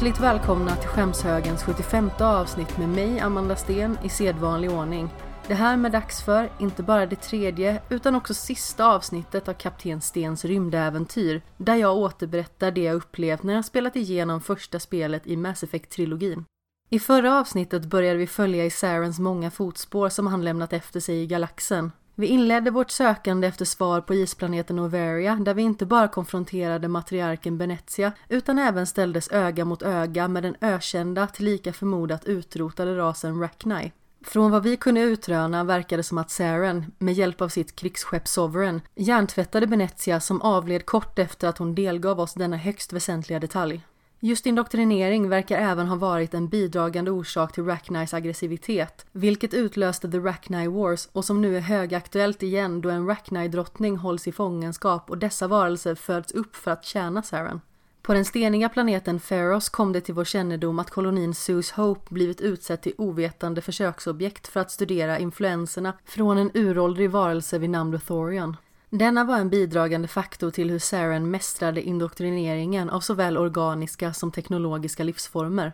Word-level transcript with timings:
Hjärtligt 0.00 0.20
välkomna 0.20 0.76
till 0.76 0.88
Skämshögens 0.88 1.62
75 1.62 2.10
avsnitt 2.20 2.78
med 2.78 2.88
mig, 2.88 3.20
Amanda 3.20 3.56
Sten, 3.56 3.98
i 4.04 4.08
sedvanlig 4.08 4.70
ordning. 4.70 5.08
Det 5.48 5.54
här 5.54 5.76
med 5.76 5.92
dags 5.92 6.22
för, 6.22 6.52
inte 6.58 6.82
bara 6.82 7.06
det 7.06 7.16
tredje, 7.16 7.82
utan 7.88 8.14
också 8.14 8.34
sista 8.34 8.86
avsnittet 8.86 9.48
av 9.48 9.52
Kapten 9.52 10.00
Stens 10.00 10.44
rymdäventyr, 10.44 11.42
där 11.56 11.74
jag 11.74 11.96
återberättar 11.96 12.70
det 12.70 12.82
jag 12.82 12.96
upplevt 12.96 13.42
när 13.42 13.54
jag 13.54 13.64
spelat 13.64 13.96
igenom 13.96 14.40
första 14.40 14.78
spelet 14.78 15.26
i 15.26 15.36
Mass 15.36 15.64
Effect-trilogin. 15.64 16.44
I 16.90 16.98
förra 16.98 17.40
avsnittet 17.40 17.84
började 17.84 18.18
vi 18.18 18.26
följa 18.26 18.64
i 18.64 18.70
Sarens 18.70 19.18
många 19.18 19.50
fotspår 19.50 20.08
som 20.08 20.26
han 20.26 20.44
lämnat 20.44 20.72
efter 20.72 21.00
sig 21.00 21.22
i 21.22 21.26
galaxen. 21.26 21.92
Vi 22.20 22.26
inledde 22.26 22.70
vårt 22.70 22.90
sökande 22.90 23.46
efter 23.46 23.64
svar 23.64 24.00
på 24.00 24.14
isplaneten 24.14 24.78
Overia 24.78 25.34
där 25.34 25.54
vi 25.54 25.62
inte 25.62 25.86
bara 25.86 26.08
konfronterade 26.08 26.88
matriarken 26.88 27.58
Benezia 27.58 28.12
utan 28.28 28.58
även 28.58 28.86
ställdes 28.86 29.30
öga 29.30 29.64
mot 29.64 29.82
öga 29.82 30.28
med 30.28 30.42
den 30.42 30.56
ökända 30.60 31.26
tillika 31.26 31.72
förmodat 31.72 32.24
utrotade 32.24 32.96
rasen 32.96 33.40
Rachni. 33.40 33.92
Från 34.24 34.50
vad 34.50 34.62
vi 34.62 34.76
kunde 34.76 35.00
utröna 35.00 35.64
verkade 35.64 36.02
som 36.02 36.18
att 36.18 36.30
Saren, 36.30 36.92
med 36.98 37.14
hjälp 37.14 37.40
av 37.40 37.48
sitt 37.48 37.76
krigsskepp 37.76 38.28
Sovereign, 38.28 38.80
hjärntvättade 38.94 39.66
Benezia 39.66 40.20
som 40.20 40.42
avled 40.42 40.86
kort 40.86 41.18
efter 41.18 41.48
att 41.48 41.58
hon 41.58 41.74
delgav 41.74 42.20
oss 42.20 42.34
denna 42.34 42.56
högst 42.56 42.92
väsentliga 42.92 43.40
detalj. 43.40 43.82
Just 44.22 44.46
indoktrinering 44.46 45.28
verkar 45.28 45.58
även 45.58 45.86
ha 45.86 45.96
varit 45.96 46.34
en 46.34 46.48
bidragande 46.48 47.10
orsak 47.10 47.52
till 47.52 47.64
Racknys 47.64 48.14
aggressivitet, 48.14 49.06
vilket 49.12 49.54
utlöste 49.54 50.10
The 50.10 50.18
Rackny 50.18 50.68
Wars 50.68 51.08
och 51.12 51.24
som 51.24 51.40
nu 51.42 51.56
är 51.56 51.60
högaktuellt 51.60 52.42
igen 52.42 52.80
då 52.80 52.90
en 52.90 53.06
Rackny-drottning 53.06 53.96
hålls 53.96 54.28
i 54.28 54.32
fångenskap 54.32 55.10
och 55.10 55.18
dessa 55.18 55.48
varelser 55.48 55.94
föds 55.94 56.32
upp 56.32 56.56
för 56.56 56.70
att 56.70 56.84
tjäna 56.84 57.22
Saren. 57.22 57.60
På 58.02 58.14
den 58.14 58.24
steniga 58.24 58.68
planeten 58.68 59.20
Pharos 59.20 59.68
kom 59.68 59.92
det 59.92 60.00
till 60.00 60.14
vår 60.14 60.24
kännedom 60.24 60.78
att 60.78 60.90
kolonin 60.90 61.34
Zeus 61.34 61.70
Hope 61.70 62.14
blivit 62.14 62.40
utsedd 62.40 62.82
till 62.82 62.94
ovetande 62.98 63.60
försöksobjekt 63.60 64.48
för 64.48 64.60
att 64.60 64.70
studera 64.70 65.18
influenserna 65.18 65.92
från 66.04 66.38
en 66.38 66.50
uråldrig 66.54 67.10
varelse 67.10 67.58
vid 67.58 67.70
namn 67.70 68.00
Thorion. 68.06 68.56
Denna 68.92 69.24
var 69.24 69.38
en 69.38 69.50
bidragande 69.50 70.08
faktor 70.08 70.50
till 70.50 70.70
hur 70.70 70.78
Saren 70.78 71.30
mästrade 71.30 71.82
indoktrineringen 71.82 72.90
av 72.90 73.00
såväl 73.00 73.38
organiska 73.38 74.12
som 74.12 74.32
teknologiska 74.32 75.04
livsformer. 75.04 75.72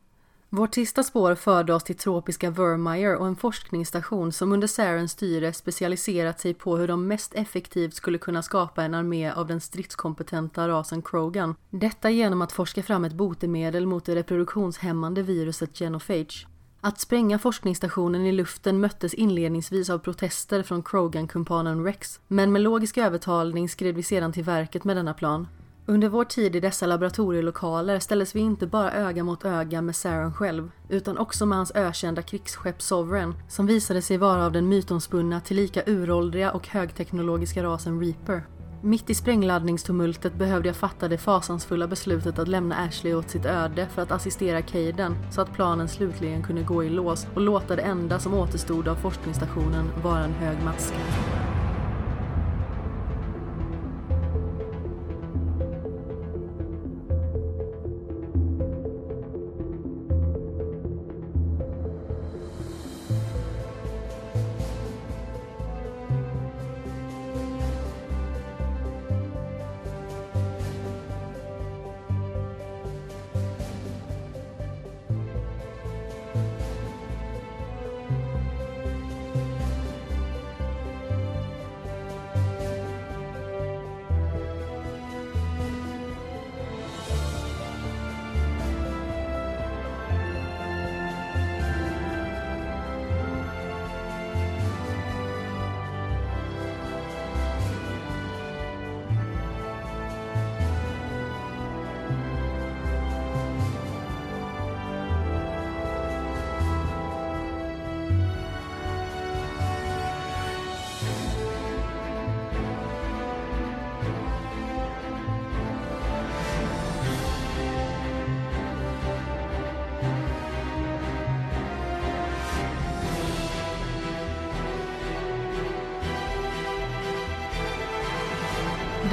Vårt 0.49 0.75
sista 0.75 1.03
spår 1.03 1.35
förde 1.35 1.75
oss 1.75 1.85
till 1.85 1.97
tropiska 1.97 2.51
Vermeer 2.51 3.17
och 3.17 3.27
en 3.27 3.37
forskningsstation 3.37 4.33
som 4.33 4.53
under 4.53 4.67
Sarens 4.67 5.13
styre 5.13 5.53
specialiserat 5.53 6.41
sig 6.41 6.55
på 6.55 6.77
hur 6.77 6.89
de 6.89 7.07
mest 7.07 7.35
effektivt 7.35 7.95
skulle 7.95 8.19
kunna 8.19 8.43
skapa 8.43 8.83
en 8.83 8.95
armé 8.95 9.31
av 9.31 9.47
den 9.47 9.61
stridskompetenta 9.61 10.69
rasen 10.69 11.03
Krogan. 11.03 11.55
Detta 11.71 12.11
genom 12.11 12.43
att 12.43 12.53
forska 12.53 12.83
fram 12.83 13.05
ett 13.05 13.13
botemedel 13.13 13.87
mot 13.87 14.05
det 14.05 14.15
reproduktionshämmande 14.15 15.23
viruset 15.23 15.81
Genophage. 15.81 16.47
Att 16.87 17.01
spränga 17.01 17.39
forskningsstationen 17.39 18.27
i 18.27 18.33
luften 18.33 18.81
möttes 18.81 19.15
inledningsvis 19.15 19.91
av 19.91 19.99
protester 19.99 20.63
från 20.63 20.83
Krogan-kumpanen 20.83 21.85
Rex, 21.85 22.21
men 22.29 22.53
med 22.53 22.63
logisk 22.63 22.99
övertalning 22.99 23.69
skred 23.69 23.95
vi 23.95 24.03
sedan 24.03 24.33
till 24.33 24.45
verket 24.45 24.85
med 24.85 24.97
denna 24.97 25.15
plan. 25.15 25.49
Under 25.87 26.09
vår 26.09 26.25
tid 26.25 26.57
i 26.57 26.61
dessa 26.61 26.87
laboratorielokaler 26.87 27.99
ställdes 27.99 28.35
vi 28.35 28.41
inte 28.41 28.67
bara 28.67 28.93
öga 28.93 29.25
mot 29.25 29.45
öga 29.45 29.83
med 29.83 29.97
Saron 29.97 30.35
själv, 30.35 30.71
utan 30.89 31.19
också 31.19 31.47
med 31.47 31.59
hans 31.59 31.73
ökända 31.75 32.23
krigsskepp 32.23 32.83
Sovereign, 32.83 33.35
som 33.49 33.67
visade 33.67 34.03
sig 34.03 34.19
vara 34.19 34.47
av 34.47 34.53
den 34.53 34.69
mytomspunna 34.69 35.41
tillika 35.41 35.83
uråldriga 35.87 36.53
och 36.53 36.69
högteknologiska 36.69 37.63
rasen 37.63 38.01
Reaper. 38.01 38.43
Mitt 38.87 39.11
i 39.11 39.15
sprängladdningstumultet 39.15 40.35
behövde 40.35 40.69
jag 40.69 40.77
fatta 40.77 41.09
det 41.09 41.19
fasansfulla 41.19 41.87
beslutet 41.87 42.39
att 42.39 42.49
lämna 42.49 42.77
Ashley 42.77 43.15
åt 43.15 43.31
sitt 43.31 43.45
öde 43.45 43.89
för 43.95 44.03
att 44.03 44.11
assistera 44.11 44.63
Caden 44.63 45.17
så 45.31 45.41
att 45.41 45.53
planen 45.53 45.89
slutligen 45.89 46.43
kunde 46.43 46.63
gå 46.63 46.85
i 46.85 46.89
lås 46.89 47.27
och 47.35 47.41
låta 47.41 47.77
det 47.77 47.83
enda 47.83 48.19
som 48.19 48.35
återstod 48.35 48.89
av 48.89 48.95
forskningsstationen 48.95 49.91
vara 50.03 50.25
en 50.25 50.33
hög 50.33 50.63
mask. 50.65 50.95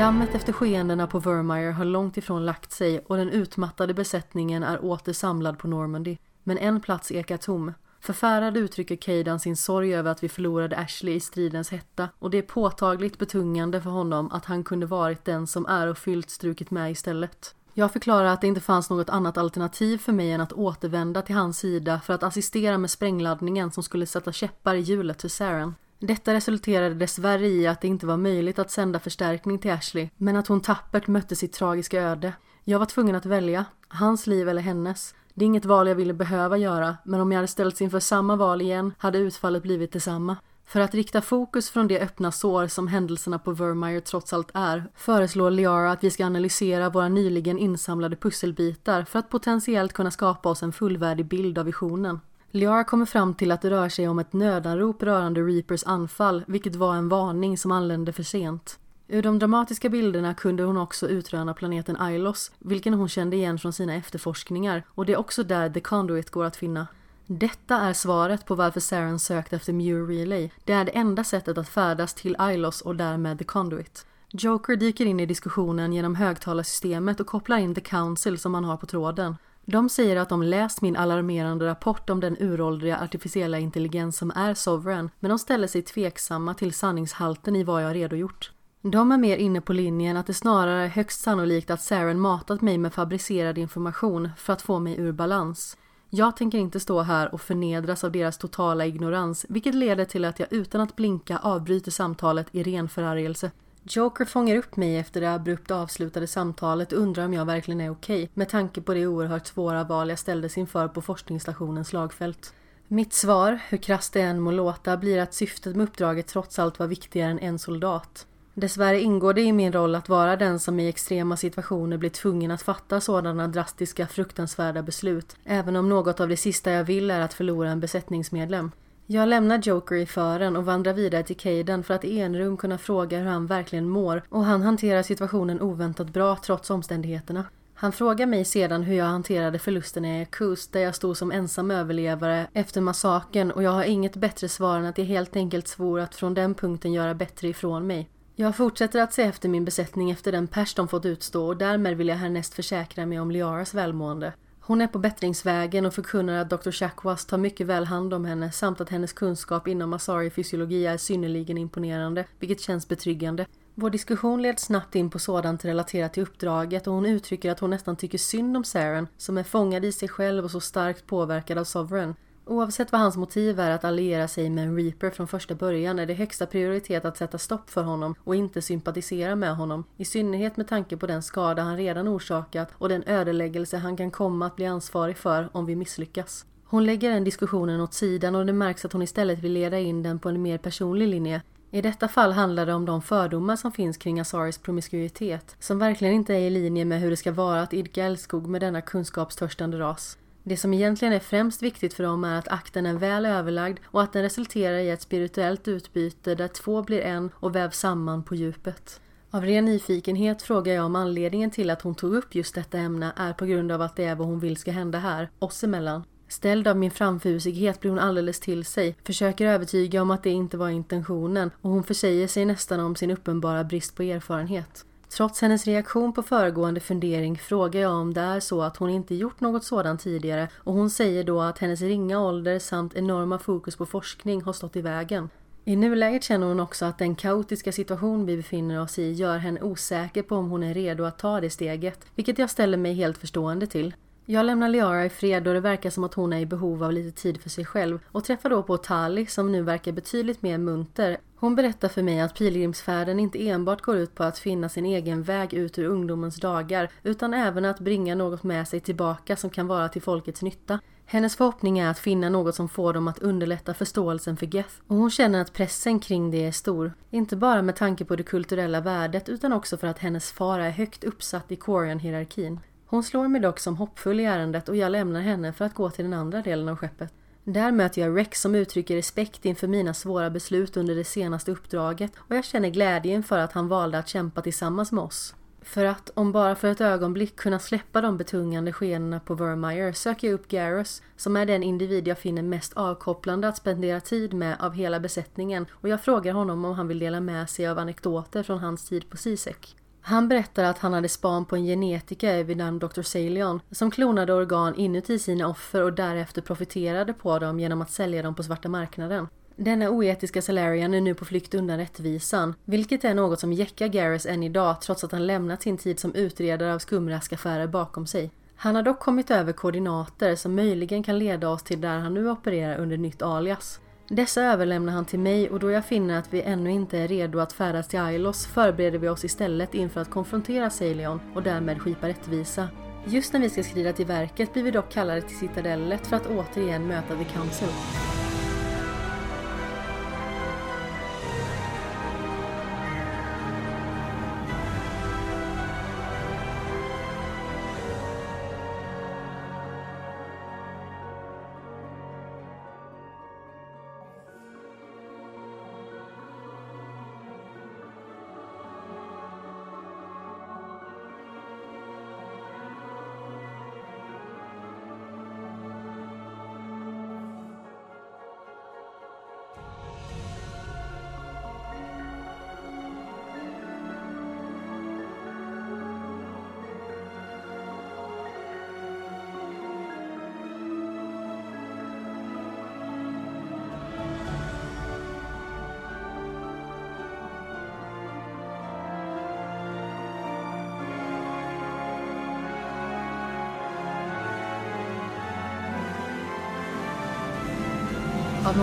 Dammet 0.04 0.36
efter 0.36 0.54
skeendena 0.54 1.08
på 1.08 1.20
Vermeer 1.20 1.72
har 1.72 1.86
långt 1.86 2.18
ifrån 2.18 2.46
lagt 2.46 2.72
sig 2.72 3.00
och 3.00 3.18
den 3.18 3.30
utmattade 3.30 3.94
besättningen 3.94 4.64
är 4.64 4.86
åter 4.86 5.14
samlad 5.14 5.60
på 5.60 5.68
Normandy. 5.68 6.18
Men 6.44 6.58
en 6.58 6.82
plats 6.82 7.12
ekar 7.12 7.38
tom. 7.38 7.74
Förfärad 8.00 8.58
uttrycker 8.58 8.96
Cadan 8.96 9.40
sin 9.40 9.58
sorg 9.58 9.96
över 9.96 10.12
att 10.12 10.24
vi 10.24 10.30
förlorade 10.30 10.78
Ashley 10.78 11.16
i 11.16 11.20
stridens 11.20 11.72
hetta 11.72 12.10
och 12.20 12.30
det 12.30 12.38
är 12.38 12.42
påtagligt 12.42 13.18
betungande 13.18 13.82
för 13.82 13.90
honom 13.90 14.32
att 14.32 14.46
han 14.46 14.64
kunde 14.64 14.86
varit 14.86 15.26
den 15.26 15.48
som 15.48 15.66
är 15.66 15.88
och 15.88 15.98
fyllt 15.98 16.30
strukit 16.30 16.72
med 16.72 16.92
istället. 16.92 17.56
Jag 17.74 17.94
förklarar 17.94 18.26
att 18.26 18.42
det 18.42 18.48
inte 18.48 18.62
fanns 18.62 18.90
något 18.90 19.10
annat 19.10 19.38
alternativ 19.38 19.98
för 19.98 20.12
mig 20.12 20.32
än 20.32 20.42
att 20.42 20.54
återvända 20.54 21.22
till 21.22 21.36
hans 21.36 21.58
sida 21.58 22.02
för 22.06 22.14
att 22.14 22.24
assistera 22.24 22.78
med 22.78 22.92
sprängladdningen 22.92 23.72
som 23.72 23.84
skulle 23.84 24.06
sätta 24.06 24.32
käppar 24.32 24.76
i 24.76 24.80
hjulet 24.80 25.22
för 25.22 25.30
Saren. 25.30 25.76
Detta 26.06 26.34
resulterade 26.34 26.96
dessvärre 26.96 27.48
i 27.48 27.68
att 27.68 27.82
det 27.82 27.88
inte 27.88 28.06
var 28.06 28.18
möjligt 28.18 28.60
att 28.60 28.72
sända 28.72 29.00
förstärkning 29.00 29.60
till 29.60 29.72
Ashley, 29.72 30.10
men 30.18 30.36
att 30.36 30.48
hon 30.48 30.62
tappert 30.62 31.08
mötte 31.08 31.36
sitt 31.36 31.54
tragiska 31.54 32.02
öde. 32.02 32.34
Jag 32.64 32.80
var 32.80 32.86
tvungen 32.86 33.16
att 33.16 33.26
välja, 33.26 33.66
hans 33.88 34.28
liv 34.28 34.50
eller 34.50 34.62
hennes. 34.62 35.16
Det 35.34 35.46
är 35.46 35.48
inget 35.48 35.66
val 35.66 35.88
jag 35.88 35.96
ville 35.96 36.14
behöva 36.14 36.58
göra, 36.58 36.98
men 37.04 37.22
om 37.22 37.32
jag 37.32 37.38
hade 37.38 37.48
ställts 37.48 37.82
inför 37.82 38.00
samma 38.00 38.36
val 38.36 38.62
igen 38.62 38.94
hade 38.98 39.18
utfallet 39.18 39.64
blivit 39.64 39.92
detsamma. 39.92 40.38
För 40.66 40.80
att 40.80 40.94
rikta 40.94 41.22
fokus 41.22 41.70
från 41.70 41.88
det 41.88 42.00
öppna 42.00 42.32
sår 42.32 42.68
som 42.68 42.88
händelserna 42.88 43.40
på 43.40 43.52
Vermeer 43.52 44.00
trots 44.00 44.34
allt 44.34 44.52
är 44.54 44.84
föreslår 44.96 45.52
Liara 45.52 45.92
att 45.92 46.04
vi 46.04 46.10
ska 46.10 46.26
analysera 46.26 46.90
våra 46.90 47.10
nyligen 47.10 47.58
insamlade 47.58 48.16
pusselbitar 48.16 49.04
för 49.04 49.20
att 49.20 49.30
potentiellt 49.30 49.94
kunna 49.94 50.12
skapa 50.12 50.50
oss 50.50 50.64
en 50.64 50.74
fullvärdig 50.74 51.26
bild 51.26 51.58
av 51.58 51.66
visionen. 51.66 52.20
Liara 52.56 52.84
kommer 52.84 53.06
fram 53.06 53.34
till 53.34 53.52
att 53.52 53.62
det 53.62 53.70
rör 53.70 53.90
sig 53.90 54.08
om 54.08 54.20
ett 54.20 54.34
nödanrop 54.34 55.04
rörande 55.04 55.42
Reapers 55.42 55.84
anfall, 55.84 56.44
vilket 56.48 56.76
var 56.76 56.96
en 56.96 57.10
varning 57.10 57.58
som 57.58 57.72
anlände 57.72 58.14
för 58.14 58.24
sent. 58.24 58.80
Ur 59.08 59.22
de 59.22 59.40
dramatiska 59.40 59.90
bilderna 59.90 60.34
kunde 60.34 60.64
hon 60.64 60.78
också 60.78 61.10
utröna 61.10 61.54
planeten 61.54 61.98
Ilos, 62.12 62.52
vilken 62.60 62.94
hon 62.94 63.10
kände 63.10 63.36
igen 63.36 63.60
från 63.60 63.74
sina 63.74 63.96
efterforskningar, 63.96 64.84
och 64.90 65.06
det 65.06 65.14
är 65.14 65.18
också 65.18 65.44
där 65.44 65.70
The 65.70 65.80
Conduit 65.80 66.30
går 66.30 66.46
att 66.46 66.56
finna. 66.56 66.88
Detta 67.28 67.80
är 67.80 67.94
svaret 67.94 68.46
på 68.46 68.56
varför 68.56 68.80
Saren 68.80 69.20
sökt 69.20 69.54
efter 69.54 69.74
Muir 69.74 70.08
Relay. 70.08 70.50
Det 70.64 70.74
är 70.74 70.86
det 70.86 70.98
enda 70.98 71.24
sättet 71.24 71.58
att 71.58 71.70
färdas 71.70 72.14
till 72.14 72.38
Ilos 72.42 72.82
och 72.82 72.96
därmed 72.96 73.38
The 73.38 73.44
Conduit. 73.44 74.06
Joker 74.30 74.76
dyker 74.76 75.06
in 75.06 75.20
i 75.20 75.26
diskussionen 75.26 75.94
genom 75.94 76.16
högtalarsystemet 76.16 77.20
och 77.20 77.28
kopplar 77.28 77.58
in 77.58 77.76
The 77.76 77.82
Council 77.82 78.40
som 78.40 78.54
han 78.54 78.64
har 78.64 78.78
på 78.78 78.86
tråden. 78.86 79.36
De 79.66 79.90
säger 79.90 80.16
att 80.16 80.30
de 80.30 80.44
läst 80.44 80.82
min 80.82 80.96
alarmerande 80.96 81.66
rapport 81.66 82.10
om 82.10 82.20
den 82.20 82.38
uråldriga 82.40 82.98
artificiella 82.98 83.60
intelligens 83.60 84.18
som 84.18 84.32
är 84.36 84.54
Sovereign, 84.54 85.10
men 85.20 85.30
de 85.30 85.40
ställer 85.40 85.68
sig 85.68 85.82
tveksamma 85.82 86.54
till 86.54 86.74
sanningshalten 86.74 87.56
i 87.56 87.64
vad 87.64 87.84
jag 87.84 87.96
redogjort. 87.96 88.52
De 88.82 89.12
är 89.12 89.18
mer 89.18 89.38
inne 89.38 89.62
på 89.62 89.74
linjen 89.74 90.18
att 90.18 90.28
det 90.28 90.34
snarare 90.34 90.84
är 90.84 90.88
högst 90.88 91.22
sannolikt 91.22 91.70
att 91.70 91.82
Saren 91.82 92.20
matat 92.20 92.62
mig 92.62 92.78
med 92.78 92.94
fabricerad 92.94 93.58
information 93.58 94.30
för 94.38 94.54
att 94.54 94.62
få 94.62 94.80
mig 94.80 95.00
ur 95.00 95.12
balans. 95.12 95.78
Jag 96.10 96.38
tänker 96.38 96.58
inte 96.58 96.80
stå 96.80 97.02
här 97.02 97.34
och 97.34 97.42
förnedras 97.42 98.04
av 98.04 98.12
deras 98.12 98.38
totala 98.38 98.86
ignorans, 98.86 99.46
vilket 99.50 99.76
leder 99.76 100.06
till 100.06 100.26
att 100.26 100.40
jag 100.40 100.54
utan 100.54 100.82
att 100.82 100.96
blinka 100.96 101.38
avbryter 101.38 101.92
samtalet 101.92 102.48
i 102.52 102.64
ren 102.64 102.90
förargelse. 102.90 103.52
Joker 103.86 104.26
fångar 104.26 104.56
upp 104.56 104.76
mig 104.76 104.98
efter 104.98 105.22
det 105.22 105.34
abrupt 105.34 105.72
avslutade 105.72 106.28
samtalet 106.28 106.92
och 106.92 107.00
undrar 107.00 107.26
om 107.26 107.34
jag 107.34 107.46
verkligen 107.46 107.82
är 107.82 107.92
okej, 107.92 108.24
okay, 108.24 108.30
med 108.34 108.50
tanke 108.50 108.82
på 108.82 108.94
det 108.94 109.08
oerhört 109.08 109.48
svåra 109.48 109.84
val 109.84 110.10
jag 110.10 110.20
ställdes 110.20 110.58
inför 110.58 110.88
på 110.88 111.02
forskningsstationens 111.02 111.88
slagfält. 111.88 112.54
Mitt 112.88 113.14
svar, 113.14 113.60
hur 113.70 113.78
krasst 113.78 114.14
det 114.14 114.22
än 114.22 114.40
må 114.40 114.52
låta, 114.52 114.98
blir 114.98 115.20
att 115.20 115.34
syftet 115.34 115.76
med 115.76 115.84
uppdraget 115.84 116.28
trots 116.28 116.60
allt 116.60 116.80
var 116.80 116.88
viktigare 116.88 117.32
än 117.32 117.40
en 117.40 117.60
soldat. 117.60 118.28
Dessvärre 118.54 119.02
ingår 119.02 119.34
det 119.34 119.42
i 119.42 119.54
min 119.54 119.74
roll 119.74 119.96
att 119.96 120.10
vara 120.10 120.36
den 120.36 120.60
som 120.60 120.80
i 120.80 120.88
extrema 120.88 121.38
situationer 121.38 121.98
blir 121.98 122.10
tvungen 122.10 122.52
att 122.52 122.62
fatta 122.62 123.02
sådana 123.02 123.48
drastiska, 123.48 124.08
fruktansvärda 124.08 124.82
beslut, 124.82 125.36
även 125.46 125.76
om 125.76 125.90
något 125.90 126.20
av 126.20 126.30
det 126.30 126.38
sista 126.38 126.72
jag 126.72 126.84
vill 126.84 127.12
är 127.12 127.20
att 127.20 127.34
förlora 127.34 127.70
en 127.70 127.80
besättningsmedlem. 127.80 128.72
Jag 129.08 129.30
lämnar 129.30 129.58
Joker 129.58 129.96
i 129.96 130.06
fören 130.06 130.56
och 130.56 130.66
vandrar 130.66 130.94
vidare 130.94 131.24
till 131.24 131.38
Caden 131.38 131.84
för 131.84 131.94
att 131.94 132.06
i 132.06 132.20
enrum 132.20 132.58
kunna 132.58 132.78
fråga 132.78 133.20
hur 133.20 133.26
han 133.26 133.48
verkligen 133.48 133.90
mår 133.90 134.24
och 134.30 134.46
han 134.46 134.62
hanterar 134.62 135.04
situationen 135.04 135.62
oväntat 135.62 136.10
bra 136.14 136.38
trots 136.46 136.70
omständigheterna. 136.70 137.46
Han 137.74 137.92
frågar 137.92 138.26
mig 138.26 138.46
sedan 138.46 138.84
hur 138.84 138.96
jag 138.96 139.06
hanterade 139.06 139.60
förlusten 139.60 140.06
i 140.06 140.20
Yakuz 140.20 140.68
där 140.68 140.80
jag 140.80 140.96
stod 140.96 141.18
som 141.18 141.32
ensam 141.32 141.72
överlevare 141.72 142.48
efter 142.54 142.82
massaken 142.82 143.52
och 143.52 143.64
jag 143.64 143.72
har 143.72 143.84
inget 143.84 144.16
bättre 144.16 144.50
svar 144.50 144.78
än 144.78 144.86
att 144.86 144.98
jag 144.98 145.06
helt 145.06 145.36
enkelt 145.36 145.68
svor 145.68 146.00
att 146.00 146.16
från 146.16 146.34
den 146.34 146.56
punkten 146.56 146.94
göra 146.94 147.14
bättre 147.14 147.48
ifrån 147.48 147.88
mig. 147.88 148.10
Jag 148.36 148.56
fortsätter 148.56 149.02
att 149.02 149.14
se 149.14 149.24
efter 149.24 149.50
min 149.50 149.66
besättning 149.66 150.12
efter 150.12 150.32
den 150.32 150.48
pers 150.48 150.74
de 150.74 150.88
fått 150.88 151.06
utstå 151.06 151.48
och 151.48 151.58
därmed 151.58 151.98
vill 151.98 152.08
jag 152.08 152.16
härnäst 152.16 152.54
försäkra 152.54 153.06
mig 153.06 153.20
om 153.20 153.32
Liaras 153.32 153.74
välmående. 153.74 154.34
Hon 154.66 154.82
är 154.82 154.88
på 154.88 155.00
bättringsvägen 155.00 155.86
och 155.86 155.94
förkunnar 155.94 156.38
att 156.38 156.50
Dr. 156.50 156.72
Chakwas 156.72 157.26
tar 157.26 157.38
mycket 157.38 157.68
väl 157.68 157.86
hand 157.86 158.14
om 158.14 158.26
henne 158.26 158.52
samt 158.52 158.82
att 158.82 158.90
hennes 158.90 159.14
kunskap 159.14 159.68
inom 159.68 159.94
Asari-fysiologi 159.94 160.86
är 160.86 160.98
synnerligen 160.98 161.58
imponerande, 161.58 162.26
vilket 162.40 162.62
känns 162.62 162.88
betryggande. 162.88 163.46
Vår 163.76 163.90
diskussion 163.90 164.42
leds 164.42 164.64
snabbt 164.64 164.96
in 164.96 165.10
på 165.10 165.20
sådant 165.20 165.66
relaterat 165.66 166.14
till 166.14 166.24
uppdraget 166.24 166.88
och 166.88 166.94
hon 166.94 167.06
uttrycker 167.06 167.52
att 167.52 167.60
hon 167.60 167.70
nästan 167.70 167.96
tycker 167.96 168.18
synd 168.18 168.58
om 168.58 168.64
Saren 168.64 169.08
som 169.18 169.38
är 169.38 169.44
fångad 169.44 169.86
i 169.86 169.92
sig 169.92 170.10
själv 170.10 170.44
och 170.46 170.52
så 170.52 170.60
starkt 170.60 171.08
påverkad 171.08 171.58
av 171.58 171.64
Sovereign. 171.64 172.16
Oavsett 172.46 172.92
vad 172.92 173.02
hans 173.02 173.18
motiv 173.18 173.60
är 173.60 173.72
att 173.72 173.86
alliera 173.86 174.28
sig 174.28 174.50
med 174.50 174.64
en 174.64 174.76
Reaper 174.76 175.10
från 175.10 175.28
första 175.28 175.56
början 175.56 176.00
är 176.00 176.06
det 176.06 176.14
högsta 176.14 176.46
prioritet 176.46 177.06
att 177.06 177.18
sätta 177.18 177.38
stopp 177.38 177.70
för 177.70 177.84
honom 177.84 178.16
och 178.24 178.36
inte 178.36 178.62
sympatisera 178.62 179.36
med 179.36 179.56
honom. 179.56 179.84
I 179.98 180.06
synnerhet 180.06 180.58
med 180.58 180.68
tanke 180.68 180.98
på 180.98 181.08
den 181.08 181.24
skada 181.24 181.62
han 181.62 181.78
redan 181.78 182.08
orsakat 182.08 182.70
och 182.74 182.90
den 182.90 183.04
ödeläggelse 183.08 183.78
han 183.78 183.98
kan 183.98 184.12
komma 184.12 184.46
att 184.46 184.56
bli 184.56 184.66
ansvarig 184.66 185.18
för 185.18 185.50
om 185.52 185.66
vi 185.66 185.76
misslyckas. 185.76 186.46
Hon 186.66 186.86
lägger 186.86 187.10
den 187.10 187.24
diskussionen 187.24 187.82
åt 187.82 187.94
sidan 187.94 188.36
och 188.36 188.46
det 188.46 188.54
märks 188.54 188.86
att 188.86 188.94
hon 188.94 189.02
istället 189.02 189.40
vill 189.40 189.54
leda 189.54 189.80
in 189.80 190.04
den 190.04 190.20
på 190.20 190.30
en 190.30 190.42
mer 190.42 190.58
personlig 190.58 191.08
linje. 191.08 191.42
I 191.72 191.82
detta 191.82 192.08
fall 192.08 192.32
handlar 192.32 192.66
det 192.66 192.74
om 192.74 192.86
de 192.86 193.02
fördomar 193.02 193.56
som 193.56 193.72
finns 193.72 193.98
kring 193.98 194.20
Asaris 194.20 194.58
promiskuitet, 194.58 195.56
som 195.60 195.80
verkligen 195.80 196.14
inte 196.14 196.34
är 196.34 196.40
i 196.40 196.50
linje 196.50 196.86
med 196.86 197.02
hur 197.02 197.10
det 197.10 197.18
ska 197.18 197.32
vara 197.32 197.62
att 197.62 197.74
idka 197.74 198.04
älskog 198.04 198.48
med 198.48 198.62
denna 198.62 198.82
kunskapstörstande 198.82 199.80
ras. 199.80 200.18
Det 200.44 200.58
som 200.58 200.74
egentligen 200.74 201.14
är 201.14 201.20
främst 201.20 201.64
viktigt 201.64 201.94
för 201.94 202.04
dem 202.04 202.24
är 202.24 202.40
att 202.40 202.48
akten 202.48 202.86
är 202.86 202.94
väl 202.94 203.26
överlagd 203.26 203.80
och 203.86 204.02
att 204.02 204.14
den 204.14 204.22
resulterar 204.22 204.78
i 204.78 204.90
ett 204.90 205.02
spirituellt 205.02 205.68
utbyte 205.68 206.36
där 206.36 206.48
två 206.48 206.82
blir 206.82 207.02
en 207.02 207.30
och 207.36 207.56
vävs 207.56 207.80
samman 207.80 208.24
på 208.24 208.36
djupet. 208.36 209.02
Av 209.32 209.46
ren 209.46 209.66
nyfikenhet 209.66 210.42
frågar 210.42 210.74
jag 210.74 210.86
om 210.86 210.96
anledningen 210.96 211.52
till 211.52 211.70
att 211.70 211.82
hon 211.82 211.96
tog 211.96 212.16
upp 212.16 212.36
just 212.36 212.56
detta 212.56 212.78
ämne 212.78 213.14
är 213.16 213.34
på 213.34 213.46
grund 213.46 213.72
av 213.72 213.82
att 213.82 213.96
det 213.96 214.04
är 214.04 214.16
vad 214.16 214.28
hon 214.28 214.40
vill 214.40 214.58
ska 214.58 214.72
hända 214.72 215.00
här, 215.00 215.30
oss 215.40 215.64
emellan. 215.64 216.04
Ställd 216.28 216.68
av 216.68 216.78
min 216.78 216.92
framfusighet 216.92 217.80
blir 217.80 217.92
hon 217.92 218.00
alldeles 218.00 218.40
till 218.40 218.66
sig, 218.66 218.96
försöker 219.04 219.46
övertyga 219.46 220.02
om 220.02 220.12
att 220.12 220.24
det 220.24 220.30
inte 220.30 220.58
var 220.58 220.70
intentionen 220.70 221.52
och 221.62 221.70
hon 221.70 221.84
försäger 221.84 222.28
sig 222.28 222.46
nästan 222.46 222.80
om 222.80 222.96
sin 222.96 223.12
uppenbara 223.12 223.64
brist 223.64 223.96
på 223.96 224.04
erfarenhet. 224.04 224.86
Trots 225.18 225.42
hennes 225.42 225.66
reaktion 225.66 226.14
på 226.14 226.24
föregående 226.24 226.80
fundering 226.80 227.38
frågar 227.38 227.82
jag 227.82 227.92
om 227.92 228.14
det 228.14 228.22
är 228.22 228.40
så 228.40 228.62
att 228.62 228.78
hon 228.78 228.90
inte 228.90 229.16
gjort 229.16 229.40
något 229.40 229.64
sådant 229.64 230.02
tidigare 230.02 230.50
och 230.56 230.74
hon 230.74 230.90
säger 230.90 231.24
då 231.24 231.42
att 231.42 231.60
hennes 231.60 231.82
ringa 231.82 232.20
ålder 232.20 232.60
samt 232.60 232.96
enorma 232.96 233.40
fokus 233.40 233.76
på 233.76 233.86
forskning 233.86 234.42
har 234.42 234.54
stått 234.54 234.76
i 234.76 234.82
vägen. 234.82 235.30
I 235.66 235.76
nuläget 235.76 236.24
känner 236.24 236.48
hon 236.48 236.60
också 236.60 236.86
att 236.86 236.98
den 236.98 237.16
kaotiska 237.16 237.72
situation 237.72 238.26
vi 238.26 238.38
befinner 238.38 238.82
oss 238.82 239.00
i 239.00 239.12
gör 239.12 239.38
henne 239.38 239.62
osäker 239.62 240.24
på 240.24 240.36
om 240.36 240.50
hon 240.50 240.64
är 240.64 240.74
redo 240.74 241.04
att 241.04 241.20
ta 241.20 241.42
det 241.42 241.50
steget, 241.50 242.00
vilket 242.16 242.40
jag 242.40 242.50
ställer 242.50 242.78
mig 242.78 242.94
helt 242.94 243.18
förstående 243.18 243.68
till. 243.68 243.94
Jag 244.26 244.46
lämnar 244.46 244.70
Liara 244.70 245.06
i 245.06 245.10
fred 245.10 245.48
och 245.48 245.54
det 245.54 245.60
verkar 245.60 245.90
som 245.90 246.04
att 246.04 246.14
hon 246.14 246.34
är 246.34 246.40
i 246.40 246.46
behov 246.46 246.84
av 246.84 246.92
lite 246.92 247.22
tid 247.22 247.42
för 247.42 247.50
sig 247.50 247.66
själv 247.66 248.00
och 248.12 248.24
träffar 248.24 248.50
då 248.50 248.64
på 248.64 248.78
Tali 248.78 249.26
som 249.26 249.52
nu 249.52 249.62
verkar 249.62 249.92
betydligt 249.92 250.42
mer 250.42 250.58
munter. 250.58 251.18
Hon 251.36 251.56
berättar 251.56 251.90
för 251.90 252.02
mig 252.02 252.20
att 252.22 252.36
pilgrimsfärden 252.36 253.20
inte 253.20 253.48
enbart 253.50 253.82
går 253.82 253.98
ut 253.98 254.16
på 254.16 254.24
att 254.24 254.40
finna 254.40 254.70
sin 254.70 254.86
egen 254.86 255.24
väg 255.24 255.54
ut 255.54 255.80
ur 255.80 255.86
ungdomens 255.86 256.36
dagar 256.36 256.90
utan 257.04 257.34
även 257.34 257.66
att 257.66 257.80
bringa 257.80 258.16
något 258.16 258.44
med 258.44 258.68
sig 258.68 258.80
tillbaka 258.80 259.36
som 259.36 259.50
kan 259.50 259.68
vara 259.68 259.90
till 259.90 260.02
folkets 260.02 260.42
nytta. 260.42 260.80
Hennes 261.06 261.36
förhoppning 261.36 261.80
är 261.80 261.90
att 261.90 262.00
finna 262.00 262.30
något 262.30 262.56
som 262.56 262.70
får 262.70 262.94
dem 262.94 263.08
att 263.08 263.20
underlätta 263.20 263.74
förståelsen 263.74 264.38
för 264.38 264.56
Geth 264.56 264.76
och 264.88 264.96
hon 264.96 265.12
känner 265.12 265.42
att 265.42 265.54
pressen 265.54 266.00
kring 266.00 266.32
det 266.32 266.46
är 266.46 266.52
stor. 266.52 266.94
Inte 267.10 267.36
bara 267.36 267.62
med 267.62 267.76
tanke 267.76 268.06
på 268.06 268.16
det 268.16 268.24
kulturella 268.24 268.82
värdet 268.82 269.30
utan 269.30 269.54
också 269.54 269.78
för 269.78 269.88
att 269.88 270.00
hennes 270.00 270.32
far 270.32 270.60
är 270.60 270.70
högt 270.70 271.04
uppsatt 271.04 271.52
i 271.52 271.56
Quarian-hierarkin. 271.56 272.60
Hon 272.94 273.04
slår 273.04 273.28
mig 273.28 273.42
dock 273.42 273.60
som 273.60 273.78
hoppfull 273.78 274.20
i 274.20 274.26
ärendet 274.26 274.70
och 274.70 274.76
jag 274.76 274.92
lämnar 274.92 275.22
henne 275.22 275.54
för 275.54 275.66
att 275.66 275.74
gå 275.74 275.90
till 275.90 276.06
den 276.06 276.14
andra 276.14 276.42
delen 276.42 276.70
av 276.70 276.76
skeppet. 276.76 277.14
Där 277.44 277.72
möter 277.72 278.02
jag 278.02 278.18
Rex 278.18 278.42
som 278.42 278.56
uttrycker 278.56 278.96
respekt 278.96 279.46
inför 279.46 279.68
mina 279.68 279.94
svåra 279.94 280.30
beslut 280.30 280.78
under 280.78 280.96
det 280.96 281.04
senaste 281.04 281.52
uppdraget 281.52 282.12
och 282.18 282.36
jag 282.36 282.46
känner 282.46 282.70
glädje 282.70 283.14
inför 283.14 283.40
att 283.40 283.52
han 283.54 283.68
valde 283.68 283.98
att 284.00 284.08
kämpa 284.08 284.42
tillsammans 284.42 284.92
med 284.92 285.04
oss. 285.04 285.36
För 285.62 285.86
att, 285.86 286.10
om 286.14 286.32
bara 286.32 286.56
för 286.56 286.68
ett 286.68 286.82
ögonblick, 286.82 287.36
kunna 287.36 287.60
släppa 287.60 288.02
de 288.02 288.18
betungande 288.18 288.74
skenorna 288.74 289.20
på 289.20 289.36
Vermeer 289.36 289.92
söker 289.92 290.28
jag 290.28 290.36
upp 290.36 290.48
Garrus, 290.48 291.02
som 291.18 291.36
är 291.36 291.46
den 291.46 291.64
individ 291.64 292.08
jag 292.08 292.20
finner 292.20 292.42
mest 292.42 292.74
avkopplande 292.74 293.48
att 293.48 293.58
spendera 293.58 294.00
tid 294.00 294.34
med 294.34 294.58
av 294.60 294.74
hela 294.74 295.00
besättningen 295.00 295.66
och 295.72 295.90
jag 295.90 296.02
frågar 296.02 296.34
honom 296.34 296.66
om 296.66 296.74
han 296.74 296.88
vill 296.88 297.00
dela 297.00 297.20
med 297.20 297.50
sig 297.50 297.68
av 297.68 297.80
anekdoter 297.80 298.44
från 298.44 298.60
hans 298.60 298.90
tid 298.90 299.10
på 299.10 299.18
Sisek. 299.18 299.76
Han 300.06 300.28
berättar 300.28 300.64
att 300.64 300.78
han 300.78 300.94
hade 300.94 301.10
span 301.10 301.46
på 301.46 301.56
en 301.56 301.66
genetiker 301.66 302.44
vid 302.44 302.58
namn 302.58 302.80
Dr. 302.80 303.02
Salion 303.02 303.60
som 303.72 303.92
klonade 303.92 304.34
organ 304.34 304.76
inuti 304.76 305.20
sina 305.20 305.48
offer 305.48 305.84
och 305.84 305.94
därefter 305.94 306.42
profiterade 306.42 307.14
på 307.14 307.40
dem 307.40 307.60
genom 307.60 307.82
att 307.82 307.92
sälja 307.92 308.22
dem 308.22 308.36
på 308.36 308.44
svarta 308.44 308.70
marknaden. 308.70 309.28
Denna 309.56 309.90
oetiska 309.90 310.42
Salarian 310.42 310.94
är 310.94 311.02
nu 311.02 311.14
på 311.14 311.26
flykt 311.26 311.54
undan 311.54 311.78
rättvisan, 311.78 312.56
vilket 312.66 313.04
är 313.04 313.14
något 313.14 313.40
som 313.40 313.54
jäckar 313.54 313.88
Garrus 313.88 314.26
än 314.26 314.44
idag 314.44 314.82
trots 314.82 315.04
att 315.04 315.12
han 315.12 315.28
lämnat 315.28 315.62
sin 315.62 315.78
tid 315.78 316.00
som 316.00 316.16
utredare 316.16 316.74
av 316.74 316.80
skumraskaffärer 316.80 317.68
bakom 317.68 318.08
sig. 318.08 318.32
Han 318.56 318.76
har 318.76 318.84
dock 318.84 319.00
kommit 319.00 319.32
över 319.32 319.54
koordinater 319.54 320.36
som 320.36 320.56
möjligen 320.56 321.04
kan 321.04 321.20
leda 321.20 321.50
oss 321.50 321.64
till 321.64 321.82
där 321.82 321.98
han 322.00 322.14
nu 322.14 322.30
opererar 322.30 322.78
under 322.78 322.98
nytt 322.98 323.22
alias. 323.22 323.80
Dessa 324.16 324.42
överlämnar 324.42 324.94
han 324.94 325.06
till 325.06 325.20
mig 325.20 325.50
och 325.50 325.60
då 325.60 325.72
jag 325.72 325.86
finner 325.86 326.20
att 326.20 326.34
vi 326.34 326.42
ännu 326.42 326.72
inte 326.72 326.98
är 326.98 327.08
redo 327.08 327.40
att 327.40 327.54
färdas 327.54 327.88
till 327.88 328.00
Ailos 328.00 328.46
förbereder 328.46 329.00
vi 329.00 329.10
oss 329.10 329.26
istället 329.26 329.74
inför 329.74 330.02
att 330.02 330.10
konfrontera 330.10 330.70
Salion 330.70 331.20
och 331.36 331.44
därmed 331.44 331.82
skipa 331.82 332.08
rättvisa. 332.08 332.68
Just 333.06 333.34
när 333.34 333.40
vi 333.40 333.50
ska 333.50 333.64
skrida 333.64 333.94
till 333.94 334.06
verket 334.06 334.54
blir 334.54 334.64
vi 334.64 334.72
dock 334.72 334.92
kallade 334.92 335.22
till 335.22 335.38
citadellet 335.38 336.08
för 336.08 336.16
att 336.16 336.28
återigen 336.28 336.88
möta 336.88 337.16
The 337.16 337.24
Council. 337.24 337.70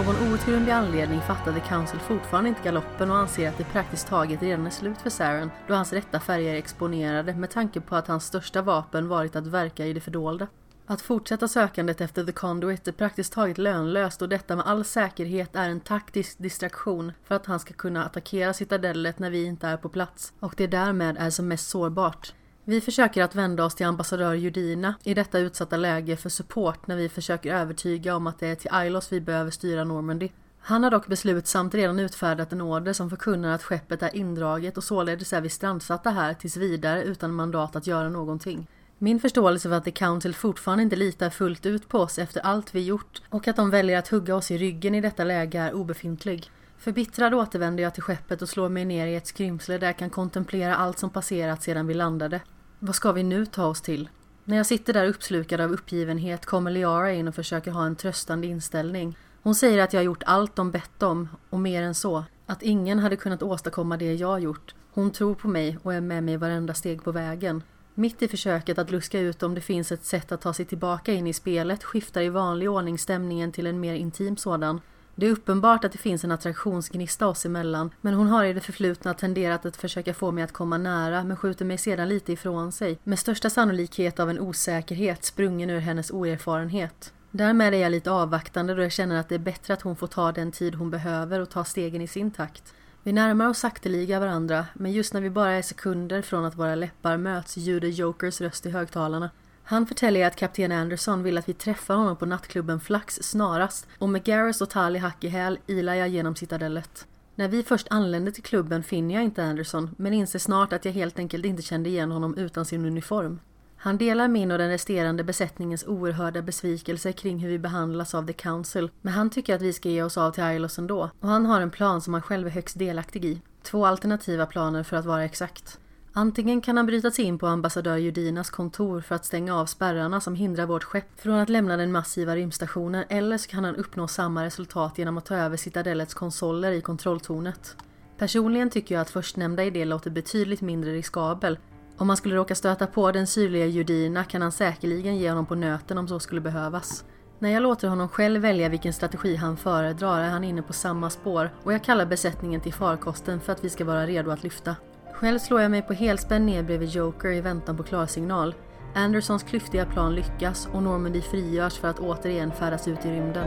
Någon 0.07 0.33
outgrundlig 0.33 0.73
anledning 0.73 1.21
fattade 1.21 1.61
Council 1.61 1.99
fortfarande 2.01 2.49
inte 2.49 2.63
galoppen 2.63 3.11
och 3.11 3.17
anser 3.17 3.49
att 3.49 3.59
det 3.59 3.65
praktiskt 3.65 4.07
taget 4.07 4.43
redan 4.43 4.67
är 4.67 4.71
slut 4.71 4.99
för 4.99 5.11
Saren 5.11 5.51
då 5.69 5.75
hans 5.75 5.93
rätta 5.93 6.21
färger 6.21 6.55
är 6.55 6.59
exponerade 6.59 7.35
med 7.35 7.51
tanke 7.51 7.81
på 7.81 7.97
att 7.97 8.09
hans 8.09 8.25
största 8.25 8.63
vapen 8.63 9.09
varit 9.09 9.37
att 9.37 9.47
verka 9.47 9.87
i 9.87 9.93
det 9.93 10.01
fördolda. 10.01 10.47
Att 10.87 11.01
fortsätta 11.01 11.49
sökandet 11.49 12.01
efter 12.01 12.25
The 12.25 12.33
Conduit 12.33 12.89
är 12.89 12.93
praktiskt 12.93 13.33
taget 13.33 13.59
lönlöst 13.59 14.23
och 14.23 14.29
detta 14.29 14.57
med 14.57 14.67
all 14.67 14.85
säkerhet 14.85 15.57
är 15.57 15.69
en 15.69 15.81
taktisk 15.81 16.39
distraktion 16.39 17.13
för 17.25 17.35
att 17.35 17.47
han 17.47 17.61
ska 17.61 17.75
kunna 17.75 18.05
attackera 18.05 18.53
citadellet 18.53 19.19
när 19.19 19.31
vi 19.31 19.45
inte 19.45 19.67
är 19.69 19.77
på 19.77 19.89
plats 19.89 20.33
och 20.41 20.55
det 20.57 20.67
därmed 20.67 21.17
är 21.19 21.31
som 21.31 21.49
mest 21.49 21.69
sårbart. 21.69 22.33
Vi 22.65 22.81
försöker 22.81 23.23
att 23.23 23.35
vända 23.35 23.65
oss 23.65 23.75
till 23.75 23.87
ambassadör 23.87 24.35
Judina 24.35 24.95
i 25.05 25.15
detta 25.15 25.39
utsatta 25.39 25.77
läge 25.77 26.17
för 26.17 26.29
support 26.29 26.87
när 26.87 26.97
vi 26.97 27.09
försöker 27.09 27.55
övertyga 27.55 28.17
om 28.17 28.27
att 28.27 28.39
det 28.39 28.47
är 28.47 28.55
till 28.55 28.71
Ilos 28.87 29.13
vi 29.13 29.21
behöver 29.21 29.51
styra 29.51 29.85
Normandy. 29.85 30.29
Han 30.61 30.85
har 30.85 30.91
dock 30.91 31.07
beslutsamt 31.07 31.75
redan 31.75 32.01
utfärdat 32.01 32.53
en 32.53 32.61
order 32.61 32.93
som 32.93 33.11
förkunnar 33.11 33.55
att 33.55 33.63
skeppet 33.63 34.03
är 34.03 34.17
indraget 34.17 34.77
och 34.77 34.85
således 34.85 35.33
är 35.33 35.41
vi 35.41 35.49
strandsatta 35.49 36.11
här 36.11 36.35
tills 36.35 36.57
vidare 36.57 37.03
utan 37.03 37.33
mandat 37.33 37.77
att 37.77 37.87
göra 37.87 38.09
någonting. 38.09 38.67
Min 38.99 39.21
förståelse 39.21 39.69
för 39.69 39.77
att 39.77 39.85
The 39.85 39.91
Council 39.91 40.35
fortfarande 40.35 40.83
inte 40.83 40.97
litar 40.97 41.31
fullt 41.31 41.67
ut 41.67 41.89
på 41.89 41.99
oss 41.99 42.19
efter 42.19 42.41
allt 42.41 42.75
vi 42.75 42.81
gjort 42.81 43.23
och 43.29 43.49
att 43.49 43.57
de 43.57 43.71
väljer 43.71 43.99
att 43.99 44.09
hugga 44.09 44.37
oss 44.37 44.51
i 44.51 44.59
ryggen 44.59 44.95
i 44.95 45.01
detta 45.01 45.25
läge 45.25 45.59
är 45.59 45.73
obefintlig. 45.73 46.51
Förbittrad 46.81 47.35
återvänder 47.35 47.83
jag 47.83 47.95
till 47.95 48.03
skeppet 48.03 48.43
och 48.43 48.49
slår 48.49 48.69
mig 48.69 48.85
ner 48.85 49.07
i 49.07 49.17
ett 49.17 49.27
skrymsle 49.27 49.79
där 49.79 49.87
jag 49.87 49.97
kan 49.97 50.11
kontemplera 50.11 50.77
allt 50.77 50.99
som 50.99 51.11
passerat 51.11 51.63
sedan 51.63 51.87
vi 51.87 51.95
landade. 51.95 52.41
Vad 52.79 52.95
ska 52.95 53.13
vi 53.13 53.23
nu 53.23 53.47
ta 53.47 53.67
oss 53.67 53.81
till? 53.81 54.09
När 54.45 54.57
jag 54.57 54.67
sitter 54.67 54.93
där 54.93 55.07
uppslukad 55.07 55.61
av 55.61 55.73
uppgivenhet 55.73 56.47
kommer 56.47 56.71
Liara 56.71 57.13
in 57.13 57.29
och 57.29 57.35
försöker 57.35 57.71
ha 57.71 57.87
en 57.87 57.97
tröstande 57.97 58.47
inställning. 58.47 59.17
Hon 59.43 59.55
säger 59.55 59.83
att 59.83 59.93
jag 59.93 60.05
gjort 60.05 60.23
allt 60.27 60.57
de 60.57 60.71
bett 60.71 61.03
om 61.03 61.29
och 61.51 61.61
mer 61.61 61.83
än 61.83 61.95
så. 61.95 62.25
Att 62.47 62.63
ingen 62.63 62.99
hade 62.99 63.17
kunnat 63.17 63.43
åstadkomma 63.43 63.97
det 63.97 64.15
jag 64.15 64.41
gjort. 64.41 64.75
Hon 64.93 65.11
tror 65.11 65.35
på 65.35 65.49
mig 65.49 65.79
och 65.83 65.95
är 65.95 66.01
med 66.01 66.25
mig 66.25 66.37
varenda 66.37 66.75
steg 66.75 67.05
på 67.05 67.13
vägen. 67.13 67.63
Mitt 67.95 68.23
i 68.23 68.29
försöket 68.29 68.79
att 68.79 68.91
luska 68.91 69.21
ut 69.21 69.43
om 69.43 69.55
det 69.55 69.61
finns 69.61 69.93
ett 69.93 70.05
sätt 70.05 70.33
att 70.33 70.41
ta 70.41 70.53
sig 70.53 70.65
tillbaka 70.65 71.13
in 71.13 71.27
i 71.27 71.33
spelet 71.33 71.85
skiftar 71.85 72.21
i 72.21 72.29
vanlig 72.29 72.71
ordning 72.71 72.99
stämningen 72.99 73.53
till 73.53 73.67
en 73.67 73.81
mer 73.81 73.95
intim 73.95 74.37
sådan. 74.37 74.81
Det 75.15 75.27
är 75.27 75.31
uppenbart 75.31 75.85
att 75.85 75.93
det 75.93 75.99
finns 75.99 76.25
en 76.25 76.33
attraktionsgnista 76.33 77.27
oss 77.27 77.47
emellan, 77.47 77.91
men 78.01 78.15
hon 78.15 78.27
har 78.27 78.45
i 78.45 78.53
det 78.53 78.61
förflutna 78.61 79.15
tenderat 79.15 79.67
att 79.67 79.77
försöka 79.77 80.15
få 80.15 80.31
mig 80.31 80.45
att 80.45 80.53
komma 80.53 80.79
nära, 80.79 81.25
men 81.25 81.37
skjuter 81.37 81.65
mig 81.65 81.79
sedan 81.79 82.09
lite 82.09 82.33
ifrån 82.33 82.73
sig, 82.73 82.99
med 83.05 83.19
största 83.19 83.51
sannolikhet 83.51 84.21
av 84.21 84.31
en 84.31 84.41
osäkerhet 84.41 85.25
sprungen 85.25 85.71
ur 85.71 85.81
hennes 85.81 86.11
oerfarenhet. 86.11 87.13
Därmed 87.31 87.75
är 87.75 87.79
jag 87.79 87.93
lite 87.93 88.11
avvaktande 88.11 88.75
då 88.75 88.83
jag 88.83 88.93
känner 88.93 89.21
att 89.21 89.29
det 89.29 89.35
är 89.35 89.39
bättre 89.39 89.75
att 89.75 89.83
hon 89.83 89.97
får 89.97 90.07
ta 90.07 90.33
den 90.33 90.53
tid 90.53 90.75
hon 90.75 90.91
behöver 90.91 91.41
och 91.41 91.51
ta 91.51 91.65
stegen 91.65 92.01
i 92.01 92.07
sin 92.07 92.31
takt. 92.31 92.75
Vi 93.03 93.13
närmar 93.13 93.49
oss 93.49 93.59
sakteliga 93.59 94.21
varandra, 94.21 94.67
men 94.73 94.93
just 94.93 95.15
när 95.15 95.21
vi 95.21 95.31
bara 95.31 95.53
är 95.53 95.63
sekunder 95.63 96.23
från 96.23 96.45
att 96.45 96.59
våra 96.59 96.75
läppar 96.75 97.17
möts 97.17 97.57
ljuder 97.57 97.89
Jokers 97.89 98.41
röst 98.41 98.67
i 98.67 98.71
högtalarna. 98.71 99.31
Han 99.71 99.87
förtäljer 99.87 100.27
att 100.27 100.37
kapten 100.37 100.73
Anderson 100.73 101.23
vill 101.23 101.39
att 101.39 101.49
vi 101.49 101.55
träffar 101.55 101.95
honom 101.95 102.17
på 102.17 102.27
nattklubben 102.27 102.81
Flax 102.81 103.15
snarast 103.23 103.87
och 103.99 104.09
med 104.09 104.25
Garrus 104.25 104.61
och 104.61 104.71
Tali 104.71 104.99
hack 104.99 105.25
i 105.25 105.29
häl 105.29 105.59
ilar 105.67 105.95
jag 105.95 106.09
genom 106.09 106.37
citadellet. 106.37 107.07
När 107.35 107.49
vi 107.49 107.63
först 107.63 107.87
anländer 107.91 108.33
till 108.33 108.43
klubben 108.43 108.83
finner 108.83 109.15
jag 109.15 109.25
inte 109.25 109.45
Anderson 109.45 109.95
men 109.99 110.13
inser 110.13 110.39
snart 110.39 110.73
att 110.73 110.85
jag 110.85 110.93
helt 110.93 111.19
enkelt 111.19 111.45
inte 111.45 111.63
kände 111.63 111.89
igen 111.89 112.11
honom 112.11 112.35
utan 112.35 112.65
sin 112.65 112.85
uniform. 112.85 113.41
Han 113.77 113.99
delar 113.99 114.29
min 114.29 114.51
och 114.51 114.59
den 114.59 114.71
resterande 114.71 115.25
besättningens 115.25 115.85
oerhörda 115.87 116.43
besvikelse 116.43 117.13
kring 117.13 117.39
hur 117.39 117.49
vi 117.49 117.59
behandlas 117.59 118.15
av 118.15 118.27
The 118.27 118.33
Council, 118.33 118.91
men 119.03 119.13
han 119.13 119.31
tycker 119.31 119.55
att 119.55 119.63
vi 119.63 119.73
ska 119.73 119.89
ge 119.89 120.03
oss 120.03 120.19
av 120.19 120.31
till 120.31 120.45
Ilos 120.45 120.79
ändå. 120.79 121.11
Och 121.21 121.29
han 121.29 121.47
har 121.47 121.61
en 121.61 121.71
plan 121.71 122.01
som 122.01 122.15
han 122.15 122.23
själv 122.23 122.47
är 122.47 122.51
högst 122.51 122.79
delaktig 122.79 123.25
i. 123.25 123.41
Två 123.63 123.87
alternativa 123.87 124.47
planer 124.47 124.83
för 124.83 124.97
att 124.97 125.07
vara 125.07 125.25
exakt. 125.25 125.79
Antingen 126.13 126.61
kan 126.61 126.77
han 126.77 126.87
bryta 126.87 127.11
sig 127.11 127.25
in 127.25 127.39
på 127.39 127.47
ambassadör 127.47 127.97
Judinas 127.97 128.51
kontor 128.51 129.01
för 129.01 129.15
att 129.15 129.25
stänga 129.25 129.57
av 129.57 129.67
spärrarna 129.67 130.21
som 130.21 130.35
hindrar 130.35 130.67
vårt 130.67 130.85
skepp 130.85 131.21
från 131.21 131.35
att 131.35 131.49
lämna 131.49 131.77
den 131.77 131.93
massiva 131.93 132.37
rymdstationen 132.37 133.05
eller 133.09 133.39
så 133.39 133.49
kan 133.49 133.65
han 133.65 133.77
uppnå 133.77 134.09
samma 134.09 134.45
resultat 134.45 134.99
genom 134.99 135.19
att 135.19 135.27
ta 135.27 135.37
över 135.37 135.57
citadellets 135.57 136.15
konsoler 136.15 136.73
i 136.73 136.81
kontrolltornet. 136.81 137.77
Personligen 138.19 138.71
tycker 138.71 138.95
jag 138.95 139.03
att 139.03 139.11
förstnämnda 139.11 139.65
idé 139.65 139.85
låter 139.85 140.11
betydligt 140.11 140.61
mindre 140.61 140.93
riskabel. 140.93 141.59
Om 141.97 142.07
man 142.07 142.17
skulle 142.17 142.37
råka 142.37 142.55
stöta 142.55 142.87
på 142.87 143.13
den 143.13 143.27
syrliga 143.27 143.67
Judina 143.67 144.25
kan 144.25 144.43
han 144.43 144.53
säkerligen 144.53 145.17
ge 145.17 145.29
honom 145.29 145.47
på 145.47 145.55
nöten 145.55 145.99
om 145.99 146.09
så 146.09 146.21
skulle 146.21 146.41
behövas. 146.41 147.05
När 147.39 147.51
jag 147.51 147.63
låter 147.63 147.89
honom 147.89 148.09
själv 148.09 148.43
välja 148.43 148.69
vilken 148.69 148.93
strategi 148.93 149.37
han 149.37 149.57
föredrar 149.57 150.21
är 150.21 150.31
han 150.31 150.45
inne 150.45 150.63
på 150.63 150.73
samma 150.73 151.11
spår 151.11 151.51
och 151.63 151.73
jag 151.73 151.85
kallar 151.85 152.07
besättningen 152.07 152.61
till 152.61 152.75
farkosten 152.75 153.41
för 153.41 153.53
att 153.53 153.65
vi 153.65 153.71
ska 153.71 153.85
vara 153.85 154.07
redo 154.07 154.31
att 154.31 154.43
lyfta. 154.43 154.77
Själv 155.21 155.39
slår 155.39 155.61
jag 155.61 155.71
mig 155.71 155.83
på 155.83 155.93
helspänn 155.93 156.47
ner 156.47 156.63
bredvid 156.63 156.89
Joker 156.89 157.33
i 157.33 157.41
väntan 157.41 157.77
på 157.77 157.83
klarsignal. 157.83 158.55
Andersons 158.95 159.43
klyftiga 159.43 159.87
plan 159.87 160.15
lyckas 160.15 160.69
och 160.73 160.83
Normandy 160.83 161.21
frigörs 161.21 161.79
för 161.79 161.89
att 161.89 161.99
återigen 161.99 162.53
färdas 162.53 162.89
ut 162.89 163.05
i 163.05 163.11
rymden. 163.11 163.47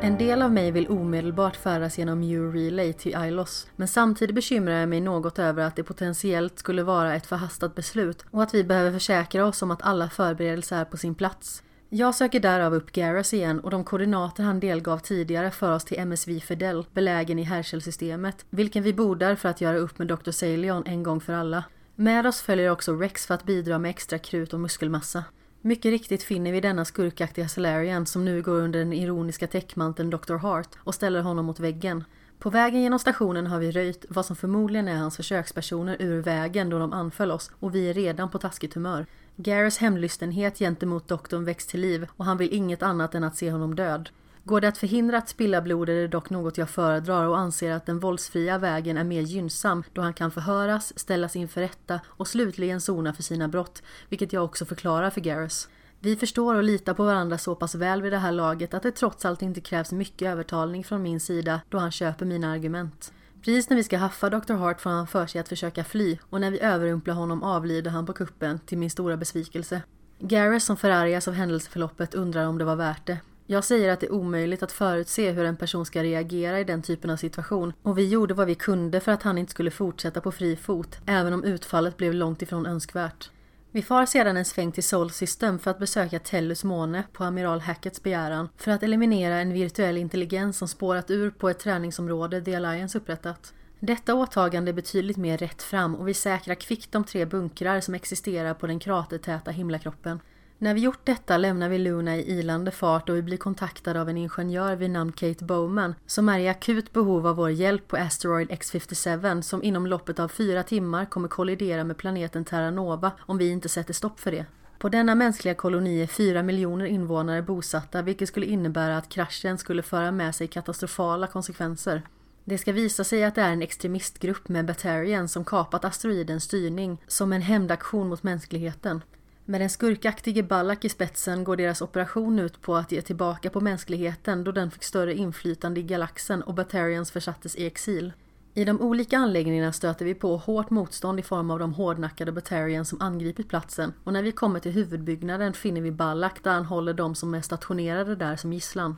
En 0.00 0.18
del 0.18 0.42
av 0.42 0.52
mig 0.52 0.70
vill 0.70 0.88
omedelbart 0.88 1.56
färdas 1.56 1.98
genom 1.98 2.22
Eurelay 2.22 2.92
till 2.92 3.16
Ilos, 3.24 3.66
men 3.76 3.88
samtidigt 3.88 4.34
bekymrar 4.34 4.80
jag 4.80 4.88
mig 4.88 5.00
något 5.00 5.38
över 5.38 5.62
att 5.62 5.76
det 5.76 5.82
potentiellt 5.82 6.58
skulle 6.58 6.82
vara 6.82 7.14
ett 7.14 7.26
förhastat 7.26 7.74
beslut 7.74 8.24
och 8.30 8.42
att 8.42 8.54
vi 8.54 8.64
behöver 8.64 8.92
försäkra 8.92 9.46
oss 9.46 9.62
om 9.62 9.70
att 9.70 9.82
alla 9.82 10.08
förberedelser 10.08 10.76
är 10.76 10.84
på 10.84 10.96
sin 10.96 11.14
plats. 11.14 11.62
Jag 11.88 12.14
söker 12.14 12.40
därav 12.40 12.74
upp 12.74 12.92
Garrus 12.92 13.34
igen 13.34 13.60
och 13.60 13.70
de 13.70 13.84
koordinater 13.84 14.42
han 14.42 14.60
delgav 14.60 14.98
tidigare 14.98 15.50
för 15.50 15.74
oss 15.74 15.84
till 15.84 15.98
MSV 15.98 16.40
Fidel, 16.40 16.86
belägen 16.92 17.38
i 17.38 17.42
Herschel-systemet, 17.42 18.44
vilken 18.50 18.82
vi 18.82 18.92
bordar 18.92 19.34
för 19.34 19.48
att 19.48 19.60
göra 19.60 19.76
upp 19.76 19.98
med 19.98 20.08
Dr. 20.08 20.30
Salion 20.30 20.82
en 20.86 21.02
gång 21.02 21.20
för 21.20 21.32
alla. 21.32 21.64
Med 21.94 22.26
oss 22.26 22.42
följer 22.42 22.70
också 22.70 22.94
Rex 22.94 23.26
för 23.26 23.34
att 23.34 23.44
bidra 23.44 23.78
med 23.78 23.90
extra 23.90 24.18
krut 24.18 24.54
och 24.54 24.60
muskelmassa. 24.60 25.24
Mycket 25.60 25.90
riktigt 25.90 26.22
finner 26.22 26.52
vi 26.52 26.60
denna 26.60 26.84
skurkaktiga 26.84 27.48
Salarian 27.48 28.06
som 28.06 28.24
nu 28.24 28.42
går 28.42 28.54
under 28.60 28.78
den 28.78 28.92
ironiska 28.92 29.46
täckmanteln 29.46 30.10
Dr. 30.10 30.34
Hart 30.34 30.68
och 30.78 30.94
ställer 30.94 31.22
honom 31.22 31.46
mot 31.46 31.60
väggen. 31.60 32.04
På 32.38 32.50
vägen 32.50 32.82
genom 32.82 32.98
stationen 32.98 33.46
har 33.46 33.58
vi 33.58 33.70
röjt 33.70 34.04
vad 34.08 34.26
som 34.26 34.36
förmodligen 34.36 34.88
är 34.88 34.96
hans 34.96 35.16
försökspersoner 35.16 35.96
ur 35.98 36.22
vägen 36.22 36.70
då 36.70 36.78
de 36.78 36.92
anföll 36.92 37.30
oss 37.30 37.50
och 37.60 37.74
vi 37.74 37.90
är 37.90 37.94
redan 37.94 38.30
på 38.30 38.38
taskigt 38.38 38.74
humör. 38.74 39.06
Garrus 39.36 39.78
hemlystenhet 39.78 40.58
gentemot 40.58 41.08
doktorn 41.08 41.44
väcks 41.44 41.66
till 41.66 41.80
liv 41.80 42.06
och 42.16 42.24
han 42.24 42.38
vill 42.38 42.54
inget 42.54 42.82
annat 42.82 43.14
än 43.14 43.24
att 43.24 43.36
se 43.36 43.50
honom 43.50 43.74
död. 43.74 44.08
Går 44.48 44.60
det 44.60 44.68
att 44.68 44.78
förhindra 44.78 45.18
att 45.18 45.28
spilla 45.28 45.62
blod 45.62 45.88
är 45.88 45.94
det 45.94 46.08
dock 46.08 46.30
något 46.30 46.58
jag 46.58 46.70
föredrar 46.70 47.26
och 47.26 47.38
anser 47.38 47.72
att 47.72 47.86
den 47.86 47.98
våldsfria 47.98 48.58
vägen 48.58 48.96
är 48.96 49.04
mer 49.04 49.20
gynnsam 49.20 49.82
då 49.92 50.02
han 50.02 50.14
kan 50.14 50.30
förhöras, 50.30 50.98
ställas 50.98 51.36
inför 51.36 51.60
rätta 51.60 52.00
och 52.06 52.28
slutligen 52.28 52.80
sona 52.80 53.12
för 53.12 53.22
sina 53.22 53.48
brott, 53.48 53.82
vilket 54.08 54.32
jag 54.32 54.44
också 54.44 54.64
förklarar 54.64 55.10
för 55.10 55.20
Garrus. 55.20 55.68
Vi 56.00 56.16
förstår 56.16 56.54
och 56.54 56.62
litar 56.62 56.94
på 56.94 57.04
varandra 57.04 57.38
så 57.38 57.54
pass 57.54 57.74
väl 57.74 58.02
vid 58.02 58.12
det 58.12 58.18
här 58.18 58.32
laget 58.32 58.74
att 58.74 58.82
det 58.82 58.90
trots 58.90 59.24
allt 59.24 59.42
inte 59.42 59.60
krävs 59.60 59.92
mycket 59.92 60.28
övertalning 60.28 60.84
från 60.84 61.02
min 61.02 61.20
sida 61.20 61.60
då 61.68 61.78
han 61.78 61.92
köper 61.92 62.26
mina 62.26 62.52
argument. 62.52 63.12
Precis 63.42 63.70
när 63.70 63.76
vi 63.76 63.84
ska 63.84 63.98
haffa 63.98 64.30
Dr. 64.30 64.52
Hart 64.52 64.80
får 64.80 64.90
han 64.90 65.06
för 65.06 65.26
sig 65.26 65.40
att 65.40 65.48
försöka 65.48 65.84
fly 65.84 66.18
och 66.30 66.40
när 66.40 66.50
vi 66.50 66.60
överrumplar 66.60 67.14
honom 67.14 67.42
avlider 67.42 67.90
han 67.90 68.06
på 68.06 68.12
kuppen 68.12 68.58
till 68.58 68.78
min 68.78 68.90
stora 68.90 69.16
besvikelse. 69.16 69.82
Garrus 70.18 70.64
som 70.64 70.76
förargas 70.76 71.28
av 71.28 71.34
händelseförloppet 71.34 72.14
undrar 72.14 72.46
om 72.46 72.58
det 72.58 72.64
var 72.64 72.76
värt 72.76 73.06
det. 73.06 73.18
Jag 73.50 73.64
säger 73.64 73.88
att 73.88 74.00
det 74.00 74.06
är 74.06 74.12
omöjligt 74.12 74.62
att 74.62 74.72
förutse 74.72 75.30
hur 75.30 75.44
en 75.44 75.56
person 75.56 75.86
ska 75.86 76.02
reagera 76.02 76.60
i 76.60 76.64
den 76.64 76.82
typen 76.82 77.10
av 77.10 77.16
situation 77.16 77.72
och 77.82 77.98
vi 77.98 78.08
gjorde 78.08 78.34
vad 78.34 78.46
vi 78.46 78.54
kunde 78.54 79.00
för 79.00 79.12
att 79.12 79.22
han 79.22 79.38
inte 79.38 79.50
skulle 79.50 79.70
fortsätta 79.70 80.20
på 80.20 80.32
fri 80.32 80.56
fot, 80.56 80.98
även 81.06 81.32
om 81.32 81.44
utfallet 81.44 81.96
blev 81.96 82.14
långt 82.14 82.42
ifrån 82.42 82.66
önskvärt. 82.66 83.30
Vi 83.70 83.82
far 83.82 84.06
sedan 84.06 84.36
en 84.36 84.44
sväng 84.44 84.72
till 84.72 84.84
Sol 84.84 85.10
System 85.10 85.58
för 85.58 85.70
att 85.70 85.78
besöka 85.78 86.18
Tellus 86.18 86.64
måne 86.64 87.04
på 87.12 87.24
amiral 87.24 87.60
Hacketts 87.60 88.02
begäran 88.02 88.48
för 88.56 88.70
att 88.70 88.82
eliminera 88.82 89.40
en 89.40 89.52
virtuell 89.52 89.96
intelligens 89.96 90.58
som 90.58 90.68
spårat 90.68 91.10
ur 91.10 91.30
på 91.30 91.48
ett 91.48 91.58
träningsområde 91.58 92.40
The 92.40 92.54
Alliance 92.54 92.98
upprättat. 92.98 93.52
Detta 93.80 94.14
åtagande 94.14 94.70
är 94.70 94.72
betydligt 94.72 95.16
mer 95.16 95.38
rätt 95.38 95.62
fram 95.62 95.94
och 95.94 96.08
vi 96.08 96.14
säkrar 96.14 96.54
kvickt 96.54 96.92
de 96.92 97.04
tre 97.04 97.24
bunkrar 97.24 97.80
som 97.80 97.94
existerar 97.94 98.54
på 98.54 98.66
den 98.66 98.78
kratertäta 98.78 99.50
himlakroppen. 99.50 100.20
När 100.60 100.74
vi 100.74 100.80
gjort 100.80 101.00
detta 101.04 101.36
lämnar 101.36 101.68
vi 101.68 101.78
Luna 101.78 102.16
i 102.16 102.38
ilande 102.38 102.70
fart 102.70 103.08
och 103.08 103.16
vi 103.16 103.22
blir 103.22 103.36
kontaktade 103.36 104.00
av 104.00 104.08
en 104.08 104.16
ingenjör 104.16 104.76
vid 104.76 104.90
namn 104.90 105.12
Kate 105.12 105.44
Bowman 105.44 105.94
som 106.06 106.28
är 106.28 106.38
i 106.38 106.48
akut 106.48 106.92
behov 106.92 107.26
av 107.26 107.36
vår 107.36 107.50
hjälp 107.50 107.88
på 107.88 107.96
Asteroid 107.96 108.50
X57 108.50 109.42
som 109.42 109.62
inom 109.62 109.86
loppet 109.86 110.18
av 110.18 110.28
fyra 110.28 110.62
timmar 110.62 111.04
kommer 111.04 111.28
kollidera 111.28 111.84
med 111.84 111.96
planeten 111.96 112.44
Terra 112.44 112.70
Nova 112.70 113.12
om 113.18 113.38
vi 113.38 113.50
inte 113.50 113.68
sätter 113.68 113.94
stopp 113.94 114.20
för 114.20 114.30
det. 114.30 114.46
På 114.78 114.88
denna 114.88 115.14
mänskliga 115.14 115.54
koloni 115.54 116.02
är 116.02 116.06
fyra 116.06 116.42
miljoner 116.42 116.86
invånare 116.86 117.42
bosatta 117.42 118.02
vilket 118.02 118.28
skulle 118.28 118.46
innebära 118.46 118.96
att 118.96 119.08
kraschen 119.08 119.58
skulle 119.58 119.82
föra 119.82 120.10
med 120.10 120.34
sig 120.34 120.46
katastrofala 120.46 121.26
konsekvenser. 121.26 122.02
Det 122.44 122.58
ska 122.58 122.72
visa 122.72 123.04
sig 123.04 123.24
att 123.24 123.34
det 123.34 123.42
är 123.42 123.52
en 123.52 123.62
extremistgrupp 123.62 124.48
med 124.48 124.66
Batarian 124.66 125.28
som 125.28 125.44
kapat 125.44 125.84
asteroidens 125.84 126.44
styrning 126.44 127.02
som 127.06 127.32
en 127.32 127.42
hämndaktion 127.42 128.08
mot 128.08 128.22
mänskligheten. 128.22 129.02
Med 129.50 129.60
den 129.60 129.70
skurkaktige 129.70 130.42
Ballack 130.42 130.84
i 130.84 130.88
spetsen 130.88 131.44
går 131.44 131.56
deras 131.56 131.82
operation 131.82 132.38
ut 132.38 132.62
på 132.62 132.76
att 132.76 132.92
ge 132.92 133.02
tillbaka 133.02 133.50
på 133.50 133.60
mänskligheten 133.60 134.44
då 134.44 134.52
den 134.52 134.70
fick 134.70 134.84
större 134.84 135.14
inflytande 135.14 135.80
i 135.80 135.82
galaxen 135.82 136.42
och 136.42 136.54
Batarians 136.54 137.10
försattes 137.10 137.56
i 137.56 137.66
exil. 137.66 138.12
I 138.54 138.64
de 138.64 138.80
olika 138.80 139.18
anläggningarna 139.18 139.72
stöter 139.72 140.04
vi 140.04 140.14
på 140.14 140.36
hårt 140.36 140.70
motstånd 140.70 141.20
i 141.20 141.22
form 141.22 141.50
av 141.50 141.58
de 141.58 141.74
hårdnackade 141.74 142.32
Batarians 142.32 142.88
som 142.88 143.00
angripit 143.00 143.48
platsen 143.48 143.92
och 144.04 144.12
när 144.12 144.22
vi 144.22 144.32
kommer 144.32 144.60
till 144.60 144.72
huvudbyggnaden 144.72 145.52
finner 145.52 145.80
vi 145.80 145.90
Ballack 145.90 146.44
där 146.44 146.52
han 146.52 146.64
håller 146.64 146.94
de 146.94 147.14
som 147.14 147.34
är 147.34 147.40
stationerade 147.40 148.16
där 148.16 148.36
som 148.36 148.52
gisslan. 148.52 148.96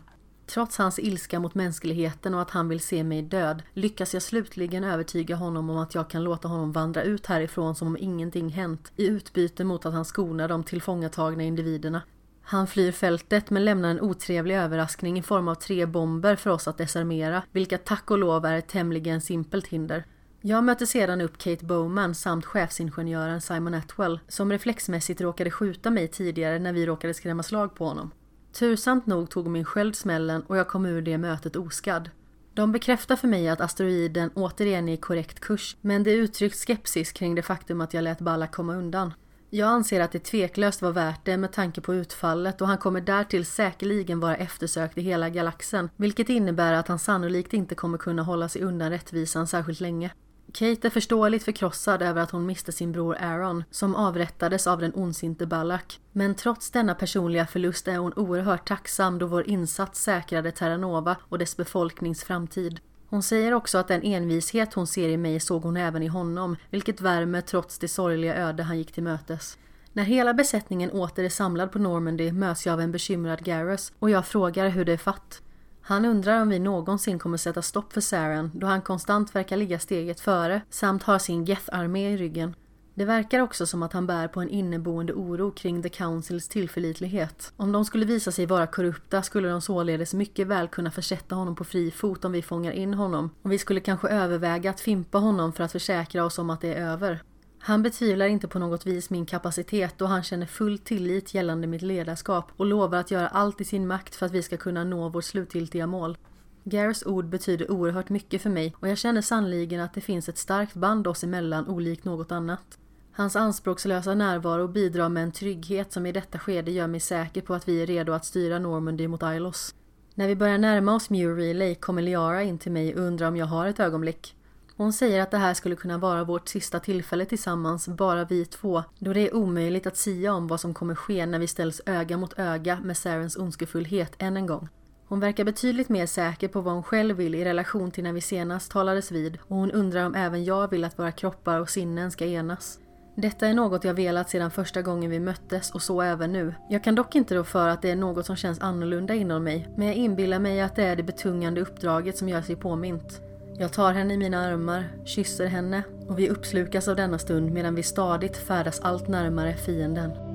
Trots 0.51 0.79
hans 0.79 0.99
ilska 0.99 1.41
mot 1.41 1.55
mänskligheten 1.55 2.35
och 2.35 2.43
att 2.43 2.51
han 2.51 2.69
vill 2.69 2.81
se 2.81 3.05
mig 3.05 3.23
död 3.23 3.63
lyckas 3.75 4.15
jag 4.15 4.23
slutligen 4.23 4.85
övertyga 4.85 5.37
honom 5.37 5.71
om 5.71 5.77
att 5.77 5.95
jag 5.95 6.11
kan 6.11 6.25
låta 6.25 6.49
honom 6.49 6.73
vandra 6.73 7.03
ut 7.03 7.27
härifrån 7.27 7.75
som 7.75 7.89
om 7.89 7.97
ingenting 7.97 8.49
hänt 8.49 8.93
i 8.97 9.07
utbyte 9.07 9.65
mot 9.65 9.87
att 9.87 9.95
han 9.95 10.05
skonar 10.05 10.49
de 10.49 10.65
tillfångatagna 10.65 11.43
individerna. 11.43 12.03
Han 12.43 12.67
flyr 12.67 12.93
fältet 12.93 13.51
men 13.51 13.65
lämnar 13.65 13.91
en 13.91 14.01
otrevlig 14.01 14.55
överraskning 14.57 15.19
i 15.19 15.23
form 15.23 15.49
av 15.49 15.55
tre 15.55 15.87
bomber 15.87 16.37
för 16.37 16.51
oss 16.51 16.69
att 16.69 16.79
desarmera, 16.79 17.43
vilka 17.53 17.79
tack 17.79 18.11
och 18.11 18.19
lov 18.19 18.45
är 18.45 18.59
ett 18.59 18.69
tämligen 18.69 19.21
simpelt 19.21 19.67
hinder. 19.67 20.05
Jag 20.41 20.65
möter 20.65 20.87
sedan 20.87 21.21
upp 21.21 21.39
Kate 21.39 21.65
Bowman 21.65 22.15
samt 22.15 22.47
chefsingenjören 22.47 23.41
Simon 23.41 23.75
Atwell 23.75 24.21
som 24.29 24.53
reflexmässigt 24.53 25.21
råkade 25.21 25.51
skjuta 25.51 25.91
mig 25.91 26.09
tidigare 26.09 26.59
när 26.59 26.73
vi 26.73 26.87
råkade 26.87 27.15
skrämma 27.15 27.43
slag 27.43 27.75
på 27.75 27.85
honom. 27.85 28.11
Tursamt 28.53 29.07
nog 29.07 29.31
tog 29.31 29.47
min 29.47 29.65
sköld 29.65 29.97
smällen 29.97 30.43
och 30.43 30.57
jag 30.57 30.69
kom 30.69 30.87
ur 30.87 31.03
det 31.03 31.19
mötet 31.19 31.57
oskadd. 31.57 32.11
De 32.55 32.73
bekräftar 32.73 33.17
för 33.17 33.29
mig 33.29 33.49
att 33.49 33.61
asteroiden 33.61 34.31
återigen 34.35 34.89
är 34.89 34.93
i 34.93 34.97
korrekt 34.97 35.41
kurs, 35.41 35.77
men 35.81 36.03
det 36.03 36.13
uttrycks 36.13 36.65
skepsis 36.65 37.13
kring 37.13 37.35
det 37.35 37.43
faktum 37.43 37.81
att 37.81 37.95
jag 37.95 38.05
lät 38.05 38.19
Balla 38.19 38.47
komma 38.47 38.75
undan. 38.75 39.13
Jag 39.51 39.69
anser 39.69 40.01
att 40.01 40.13
det 40.13 40.25
tveklöst 40.25 40.83
var 40.83 40.93
värt 40.93 41.25
det 41.25 41.37
med 41.37 41.53
tanke 41.53 41.81
på 41.81 41.95
utfallet 41.95 42.61
och 42.61 42.69
han 42.69 42.79
kommer 42.79 43.01
därtill 43.01 43.47
säkerligen 43.47 44.21
vara 44.21 44.37
eftersökt 44.37 44.99
i 44.99 45.01
hela 45.01 45.29
galaxen, 45.29 45.91
vilket 45.97 46.29
innebär 46.29 46.73
att 46.73 46.89
han 46.89 46.99
sannolikt 46.99 47.53
inte 47.53 47.75
kommer 47.75 47.99
kunna 47.99 48.23
hålla 48.23 48.49
sig 48.49 48.63
undan 48.63 48.91
rättvisan 48.91 49.47
särskilt 49.47 49.81
länge. 49.81 50.11
Kate 50.53 50.89
är 50.89 50.91
förståeligt 50.91 51.45
förkrossad 51.45 52.03
över 52.03 52.23
att 52.23 52.31
hon 52.31 52.47
miste 52.47 52.73
sin 52.73 52.93
bror 52.93 53.17
Aaron, 53.21 53.65
som 53.71 53.95
avrättades 53.95 54.67
av 54.67 54.79
den 54.79 54.95
ondsinte 54.95 55.47
Ballack. 55.47 56.01
Men 56.13 56.35
trots 56.35 56.71
denna 56.71 56.95
personliga 56.95 57.47
förlust 57.47 57.89
är 57.89 57.97
hon 57.97 58.13
oerhört 58.13 58.69
tacksam 58.69 59.19
då 59.19 59.27
vår 59.27 59.49
insats 59.49 60.03
säkrade 60.03 60.51
Terranova 60.51 61.17
och 61.21 61.39
dess 61.39 61.57
befolknings 61.57 62.25
framtid. 62.25 62.81
Hon 63.09 63.23
säger 63.23 63.55
också 63.55 63.79
att 63.79 63.89
den 63.89 64.03
envishet 64.03 64.75
hon 64.75 64.87
ser 64.87 65.09
i 65.09 65.17
mig 65.17 65.41
såg 65.41 65.63
hon 65.63 65.77
även 65.77 66.03
i 66.03 66.07
honom, 66.07 66.57
vilket 66.71 67.01
värmer 67.01 67.41
trots 67.41 67.79
det 67.79 67.89
sorgliga 67.89 68.37
öde 68.37 68.63
han 68.63 68.79
gick 68.79 68.93
till 68.93 69.03
mötes. 69.03 69.59
När 69.93 70.05
hela 70.05 70.35
besättningen 70.35 70.91
åter 70.91 71.25
är 71.25 71.29
samlad 71.29 71.73
på 71.73 71.79
Normandy 71.79 72.33
möts 72.33 72.67
jag 72.67 72.73
av 72.73 72.81
en 72.81 72.93
bekymrad 72.93 73.45
Garrus 73.45 73.93
och 73.99 74.11
jag 74.11 74.27
frågar 74.27 74.69
hur 74.69 74.85
det 74.85 74.93
är 74.93 74.97
fatt. 74.97 75.43
Han 75.91 76.05
undrar 76.05 76.43
om 76.43 76.49
vi 76.49 76.59
någonsin 76.59 77.19
kommer 77.19 77.37
sätta 77.37 77.63
stopp 77.63 77.93
för 77.93 78.01
Saren 78.01 78.51
då 78.55 78.67
han 78.67 78.83
konstant 78.83 79.35
verkar 79.35 79.57
ligga 79.57 79.79
steget 79.79 80.21
före 80.21 80.63
samt 80.71 81.03
har 81.03 81.19
sin 81.19 81.45
Geth-armé 81.45 82.13
i 82.13 82.17
ryggen. 82.17 82.55
Det 82.95 83.05
verkar 83.05 83.41
också 83.41 83.67
som 83.67 83.83
att 83.83 83.93
han 83.93 84.07
bär 84.07 84.29
på 84.29 84.41
en 84.41 84.49
inneboende 84.49 85.13
oro 85.13 85.51
kring 85.51 85.83
The 85.83 85.89
Councils 85.89 86.49
tillförlitlighet. 86.49 87.53
Om 87.57 87.73
de 87.73 87.85
skulle 87.85 88.07
visa 88.07 88.33
sig 88.33 88.47
vara 88.47 88.67
korrupta 88.67 89.23
skulle 89.23 89.49
de 89.49 89.61
således 89.61 90.15
mycket 90.15 90.47
väl 90.47 90.69
kunna 90.69 90.91
försätta 90.91 91.35
honom 91.35 91.57
på 91.57 91.65
fri 91.65 91.91
fot 91.91 92.25
om 92.25 92.33
vi 92.33 92.43
fångar 92.43 92.73
in 92.73 92.95
honom 92.95 93.31
och 93.43 93.53
vi 93.53 93.59
skulle 93.59 93.81
kanske 93.81 94.09
överväga 94.09 94.71
att 94.71 94.81
fimpa 94.81 95.19
honom 95.19 95.53
för 95.53 95.65
att 95.65 95.73
försäkra 95.73 96.25
oss 96.25 96.39
om 96.39 96.51
att 96.51 96.61
det 96.61 96.75
är 96.75 96.87
över. 96.87 97.23
Han 97.63 97.83
betvivlar 97.83 98.27
inte 98.27 98.49
på 98.49 98.59
något 98.59 98.87
vis 98.87 99.11
min 99.11 99.27
kapacitet 99.27 100.01
och 100.01 100.09
han 100.09 100.23
känner 100.23 100.47
full 100.47 100.79
tillit 100.79 101.35
gällande 101.35 101.67
mitt 101.67 101.83
ledarskap 101.83 102.53
och 102.57 102.67
lovar 102.67 102.99
att 102.99 103.11
göra 103.11 103.29
allt 103.29 103.61
i 103.61 103.65
sin 103.65 103.87
makt 103.87 104.15
för 104.15 104.27
att 104.27 104.33
vi 104.33 104.43
ska 104.43 104.57
kunna 104.57 104.85
nå 104.85 105.09
vårt 105.09 105.25
slutgiltiga 105.25 105.87
mål. 105.87 106.19
Gares 106.65 107.07
ord 107.07 107.29
betyder 107.29 107.71
oerhört 107.71 108.09
mycket 108.09 108.43
för 108.43 108.51
mig 108.51 108.75
och 108.81 108.89
jag 108.89 108.99
känner 108.99 109.23
sannligen 109.23 109.81
att 109.81 109.95
det 109.95 110.01
finns 110.01 110.29
ett 110.29 110.39
starkt 110.39 110.75
band 110.75 111.07
oss 111.07 111.25
emellan 111.25 111.69
olikt 111.69 112.05
något 112.05 112.33
annat. 112.33 112.79
Hans 113.13 113.37
anspråkslösa 113.37 114.15
närvaro 114.15 114.69
bidrar 114.69 115.09
med 115.09 115.23
en 115.23 115.33
trygghet 115.33 115.93
som 115.93 116.07
i 116.07 116.13
detta 116.13 116.39
skede 116.39 116.71
gör 116.71 116.87
mig 116.87 117.01
säker 117.01 117.41
på 117.41 117.55
att 117.55 117.69
vi 117.69 117.83
är 117.83 117.87
redo 117.87 118.13
att 118.13 118.25
styra 118.25 118.59
Normandy 118.59 119.09
mot 119.09 119.23
Ilos. 119.23 119.75
När 120.15 120.29
vi 120.29 120.37
börjar 120.37 120.59
närma 120.59 120.95
oss 120.95 121.11
Muir 121.11 121.35
Relay 121.35 121.75
kommer 121.75 122.03
Liara 122.03 122.43
in 122.43 122.59
till 122.59 122.73
mig 122.73 122.95
och 122.95 123.01
undrar 123.01 123.29
om 123.29 123.37
jag 123.37 123.47
har 123.47 123.67
ett 123.67 123.81
ögonblick. 123.81 124.37
Hon 124.81 124.93
säger 124.93 125.23
att 125.23 125.31
det 125.31 125.39
här 125.39 125.55
skulle 125.55 125.77
kunna 125.77 125.99
vara 125.99 126.25
vårt 126.25 126.49
sista 126.49 126.81
tillfälle 126.81 127.25
tillsammans, 127.25 127.89
bara 127.89 128.25
vi 128.25 128.45
två, 128.45 128.83
då 128.99 129.13
det 129.13 129.29
är 129.29 129.35
omöjligt 129.35 129.87
att 129.87 129.97
sia 129.97 130.35
om 130.35 130.49
vad 130.49 130.61
som 130.61 130.75
kommer 130.75 130.95
ske 130.95 131.27
när 131.27 131.39
vi 131.39 131.47
ställs 131.47 131.81
öga 131.87 132.17
mot 132.17 132.39
öga 132.39 132.81
med 132.81 132.97
Sarens 132.97 133.37
ondskefullhet 133.37 134.13
än 134.19 134.37
en 134.37 134.47
gång. 134.47 134.69
Hon 135.09 135.21
verkar 135.21 135.45
betydligt 135.45 135.89
mer 135.89 136.07
säker 136.07 136.49
på 136.49 136.61
vad 136.61 136.75
hon 136.75 136.83
själv 136.83 137.17
vill 137.17 137.35
i 137.35 137.45
relation 137.45 137.91
till 137.91 138.05
när 138.05 138.13
vi 138.13 138.21
senast 138.21 138.73
talades 138.73 139.11
vid 139.11 139.39
och 139.43 139.57
hon 139.57 139.71
undrar 139.71 140.07
om 140.07 140.15
även 140.15 140.45
jag 140.45 140.71
vill 140.71 140.85
att 140.85 140.99
våra 140.99 141.13
kroppar 141.13 141.61
och 141.61 141.71
sinnen 141.71 142.11
ska 142.11 142.27
enas. 142.27 142.79
Detta 143.15 143.47
är 143.47 143.55
något 143.55 143.85
jag 143.85 143.95
velat 143.95 144.31
sedan 144.31 144.51
första 144.51 144.83
gången 144.83 145.11
vi 145.11 145.21
möttes 145.21 145.71
och 145.71 145.83
så 145.83 146.03
även 146.03 146.33
nu. 146.33 146.55
Jag 146.71 146.85
kan 146.85 146.95
dock 146.95 147.15
inte 147.15 147.35
rå 147.35 147.45
för 147.45 147.69
att 147.69 147.83
det 147.83 147.91
är 147.91 147.97
något 147.97 148.27
som 148.27 148.37
känns 148.37 148.61
annorlunda 148.61 149.15
inom 149.15 149.45
mig, 149.45 149.69
men 149.77 149.87
jag 149.87 149.97
inbillar 149.97 150.39
mig 150.39 150.61
att 150.61 150.77
det 150.77 150.85
är 150.85 150.97
det 150.97 151.03
betungande 151.03 151.61
uppdraget 151.61 152.17
som 152.19 152.29
gör 152.29 152.43
sig 152.43 152.57
påmint. 152.57 153.21
Jag 153.61 153.73
tar 153.73 153.93
henne 153.93 154.15
i 154.15 154.17
mina 154.17 154.47
armar, 154.47 154.85
kysser 155.05 155.47
henne 155.47 155.83
och 156.09 156.19
vi 156.19 156.29
uppslukas 156.29 156.89
av 156.89 156.97
denna 156.97 157.19
stund 157.19 157.53
medan 157.53 157.75
vi 157.75 157.83
stadigt 157.83 158.37
färdas 158.37 158.81
allt 158.81 159.09
närmare 159.09 159.55
fienden. 159.55 160.30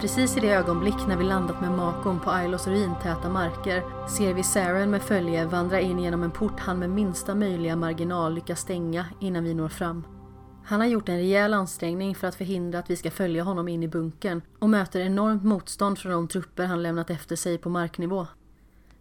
Precis 0.00 0.36
i 0.36 0.40
det 0.40 0.50
ögonblick 0.50 1.06
när 1.08 1.16
vi 1.16 1.24
landat 1.24 1.60
med 1.60 1.70
Makon 1.70 2.20
på 2.20 2.30
Ailos 2.30 2.66
ruintäta 2.66 3.28
marker 3.28 4.08
ser 4.08 4.34
vi 4.34 4.42
Saren 4.42 4.90
med 4.90 5.02
följe 5.02 5.46
vandra 5.46 5.80
in 5.80 5.98
genom 5.98 6.22
en 6.22 6.30
port 6.30 6.60
han 6.60 6.78
med 6.78 6.90
minsta 6.90 7.34
möjliga 7.34 7.76
marginal 7.76 8.34
lyckas 8.34 8.60
stänga 8.60 9.06
innan 9.20 9.44
vi 9.44 9.54
når 9.54 9.68
fram. 9.68 10.04
Han 10.64 10.80
har 10.80 10.86
gjort 10.86 11.08
en 11.08 11.16
rejäl 11.16 11.54
ansträngning 11.54 12.14
för 12.14 12.26
att 12.26 12.34
förhindra 12.34 12.78
att 12.78 12.90
vi 12.90 12.96
ska 12.96 13.10
följa 13.10 13.42
honom 13.42 13.68
in 13.68 13.82
i 13.82 13.88
bunkern 13.88 14.42
och 14.58 14.70
möter 14.70 15.00
enormt 15.00 15.44
motstånd 15.44 15.98
från 15.98 16.12
de 16.12 16.28
trupper 16.28 16.66
han 16.66 16.82
lämnat 16.82 17.10
efter 17.10 17.36
sig 17.36 17.58
på 17.58 17.68
marknivå. 17.68 18.26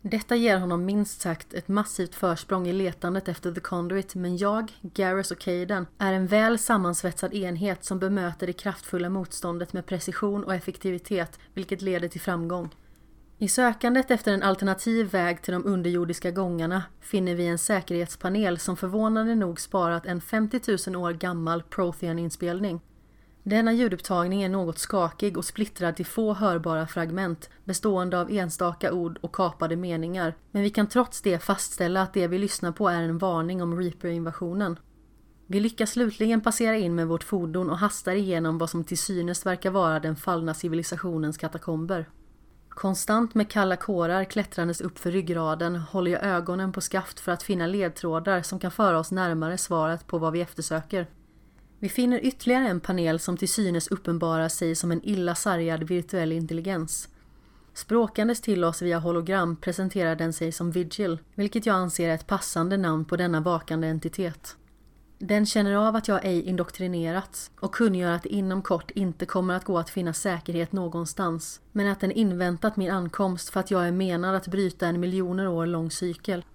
Detta 0.01 0.35
ger 0.35 0.57
honom 0.57 0.85
minst 0.85 1.21
sagt 1.21 1.53
ett 1.53 1.67
massivt 1.67 2.15
försprång 2.15 2.67
i 2.67 2.73
letandet 2.73 3.27
efter 3.27 3.51
The 3.51 3.59
Conduit 3.59 4.15
men 4.15 4.37
jag, 4.37 4.71
Garrus 4.81 5.31
och 5.31 5.39
Caden 5.39 5.87
är 5.97 6.13
en 6.13 6.27
väl 6.27 6.59
sammansvetsad 6.59 7.33
enhet 7.33 7.85
som 7.85 7.99
bemöter 7.99 8.47
det 8.47 8.53
kraftfulla 8.53 9.09
motståndet 9.09 9.73
med 9.73 9.85
precision 9.85 10.43
och 10.43 10.55
effektivitet 10.55 11.39
vilket 11.53 11.81
leder 11.81 12.07
till 12.07 12.21
framgång. 12.21 12.69
I 13.37 13.47
sökandet 13.47 14.11
efter 14.11 14.33
en 14.33 14.43
alternativ 14.43 15.11
väg 15.11 15.41
till 15.41 15.53
de 15.53 15.65
underjordiska 15.65 16.31
gångarna 16.31 16.83
finner 17.01 17.35
vi 17.35 17.47
en 17.47 17.57
säkerhetspanel 17.57 18.59
som 18.59 18.77
förvånande 18.77 19.35
nog 19.35 19.59
sparat 19.59 20.05
en 20.05 20.21
50 20.21 20.89
000 20.89 21.03
år 21.03 21.11
gammal 21.11 21.63
Prothean-inspelning. 21.63 22.79
Denna 23.43 23.73
ljudupptagning 23.73 24.43
är 24.43 24.49
något 24.49 24.79
skakig 24.79 25.37
och 25.37 25.45
splittrad 25.45 25.95
till 25.95 26.05
få 26.05 26.33
hörbara 26.33 26.87
fragment 26.87 27.49
bestående 27.63 28.21
av 28.21 28.31
enstaka 28.31 28.93
ord 28.93 29.19
och 29.21 29.35
kapade 29.35 29.75
meningar. 29.75 30.35
Men 30.51 30.61
vi 30.61 30.69
kan 30.69 30.87
trots 30.87 31.21
det 31.21 31.39
fastställa 31.39 32.01
att 32.01 32.13
det 32.13 32.27
vi 32.27 32.37
lyssnar 32.37 32.71
på 32.71 32.89
är 32.89 33.01
en 33.01 33.17
varning 33.17 33.61
om 33.61 33.79
Reaper-invasionen. 33.79 34.79
Vi 35.47 35.59
lyckas 35.59 35.91
slutligen 35.91 36.41
passera 36.41 36.77
in 36.77 36.95
med 36.95 37.07
vårt 37.07 37.23
fordon 37.23 37.69
och 37.69 37.77
hastar 37.77 38.15
igenom 38.15 38.57
vad 38.57 38.69
som 38.69 38.83
till 38.83 38.97
synes 38.97 39.45
verkar 39.45 39.71
vara 39.71 39.99
den 39.99 40.15
fallna 40.15 40.53
civilisationens 40.53 41.37
katakomber. 41.37 42.09
Konstant 42.69 43.35
med 43.35 43.49
kalla 43.49 43.75
kårar 43.75 44.23
klättrandes 44.23 44.81
upp 44.81 44.99
för 44.99 45.11
ryggraden 45.11 45.75
håller 45.75 46.11
jag 46.11 46.23
ögonen 46.23 46.71
på 46.71 46.81
skaft 46.81 47.19
för 47.19 47.31
att 47.31 47.43
finna 47.43 47.67
ledtrådar 47.67 48.41
som 48.41 48.59
kan 48.59 48.71
föra 48.71 48.99
oss 48.99 49.11
närmare 49.11 49.57
svaret 49.57 50.07
på 50.07 50.17
vad 50.17 50.33
vi 50.33 50.41
eftersöker. 50.41 51.07
Vi 51.79 51.89
finner 51.89 52.25
ytterligare 52.25 52.67
en 52.67 52.79
panel 52.79 53.19
som 53.19 53.37
till 53.37 53.49
synes 53.49 53.87
uppenbarar 53.87 54.49
sig 54.49 54.75
som 54.75 54.91
en 54.91 55.05
illa 55.05 55.35
sargad 55.35 55.83
virtuell 55.83 56.31
intelligens. 56.31 57.09
Språkandes 57.73 58.41
till 58.41 58.63
oss 58.63 58.81
via 58.81 58.99
hologram 58.99 59.55
presenterar 59.55 60.15
den 60.15 60.33
sig 60.33 60.51
som 60.51 60.71
Vigil, 60.71 61.19
vilket 61.35 61.65
jag 61.65 61.75
anser 61.75 62.09
är 62.09 62.15
ett 62.15 62.27
passande 62.27 62.77
namn 62.77 63.05
på 63.05 63.15
denna 63.15 63.41
vakande 63.41 63.87
entitet. 63.87 64.55
Den 65.17 65.45
känner 65.45 65.75
av 65.75 65.95
att 65.95 66.07
jag 66.07 66.25
ej 66.25 66.41
indoktrinerats 66.41 67.51
och 67.59 67.75
kungör 67.75 68.11
att 68.11 68.23
det 68.23 68.29
inom 68.29 68.61
kort 68.61 68.91
inte 68.91 69.25
kommer 69.25 69.53
att 69.53 69.65
gå 69.65 69.77
att 69.77 69.89
finna 69.89 70.13
säkerhet 70.13 70.71
någonstans, 70.71 71.61
men 71.71 71.87
att 71.87 71.99
den 71.99 72.11
inväntat 72.11 72.77
min 72.77 72.91
ankomst 72.91 73.49
för 73.49 73.59
att 73.59 73.71
jag 73.71 73.87
är 73.87 73.91
menad 73.91 74.35
att 74.35 74.47
bryta 74.47 74.87
en 74.87 74.99
miljoner 74.99 75.47
år 75.47 75.65
lång 75.65 75.91
cykel. 75.91 76.45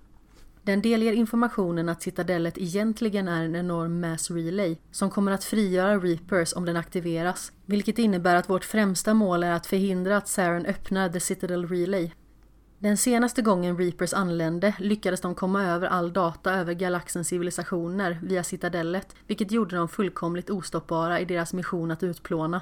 Den 0.65 0.83
delger 0.83 1.13
informationen 1.13 1.89
att 1.89 2.03
citadellet 2.03 2.59
egentligen 2.59 3.29
är 3.29 3.45
en 3.45 3.57
enorm 3.57 4.01
mass 4.01 4.31
relay 4.31 4.77
som 4.91 5.11
kommer 5.11 5.33
att 5.33 5.45
frigöra 5.45 5.99
Reapers 5.99 6.55
om 6.57 6.65
den 6.65 6.77
aktiveras, 6.77 7.53
vilket 7.67 7.99
innebär 7.99 8.37
att 8.37 8.51
vårt 8.51 8.65
främsta 8.65 9.15
mål 9.15 9.43
är 9.43 9.53
att 9.53 9.67
förhindra 9.67 10.17
att 10.17 10.29
Saren 10.29 10.67
öppnar 10.67 11.09
The 11.09 11.21
Citadel 11.21 11.69
Relay. 11.69 12.11
Den 12.79 12.97
senaste 12.97 13.43
gången 13.43 13.79
Reapers 13.79 14.15
anlände 14.15 14.75
lyckades 14.79 15.21
de 15.21 15.35
komma 15.35 15.65
över 15.65 15.87
all 15.87 16.13
data 16.13 16.53
över 16.53 16.73
galaxens 16.73 17.29
civilisationer 17.29 18.19
via 18.23 18.45
citadellet, 18.45 19.15
vilket 19.27 19.53
gjorde 19.53 19.77
dem 19.77 19.89
fullkomligt 19.89 20.51
ostoppbara 20.51 21.21
i 21.21 21.25
deras 21.25 21.53
mission 21.53 21.91
att 21.91 22.03
utplåna. 22.03 22.61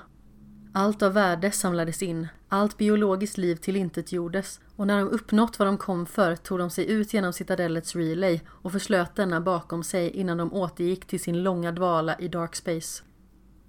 Allt 0.75 1.03
av 1.03 1.13
värde 1.13 1.51
samlades 1.51 2.03
in, 2.03 2.29
allt 2.49 2.79
biologiskt 2.79 3.39
liv 3.39 3.57
tillintetgjordes 3.57 4.61
och 4.77 4.87
när 4.87 4.99
de 4.99 5.09
uppnått 5.09 5.59
vad 5.59 5.69
de 5.69 5.79
kom 5.79 6.07
för 6.07 6.37
tog 6.37 6.59
de 6.59 6.71
sig 6.71 6.91
ut 6.91 7.15
genom 7.15 7.33
citadellets 7.33 7.97
relay 7.97 8.41
och 8.49 8.73
förslöt 8.73 9.17
denna 9.17 9.41
bakom 9.41 9.85
sig 9.85 10.11
innan 10.11 10.39
de 10.39 10.53
återgick 10.53 11.07
till 11.07 11.21
sin 11.21 11.43
långa 11.43 11.73
dvala 11.73 12.19
i 12.19 12.29
dark 12.29 12.57
space. 12.57 13.03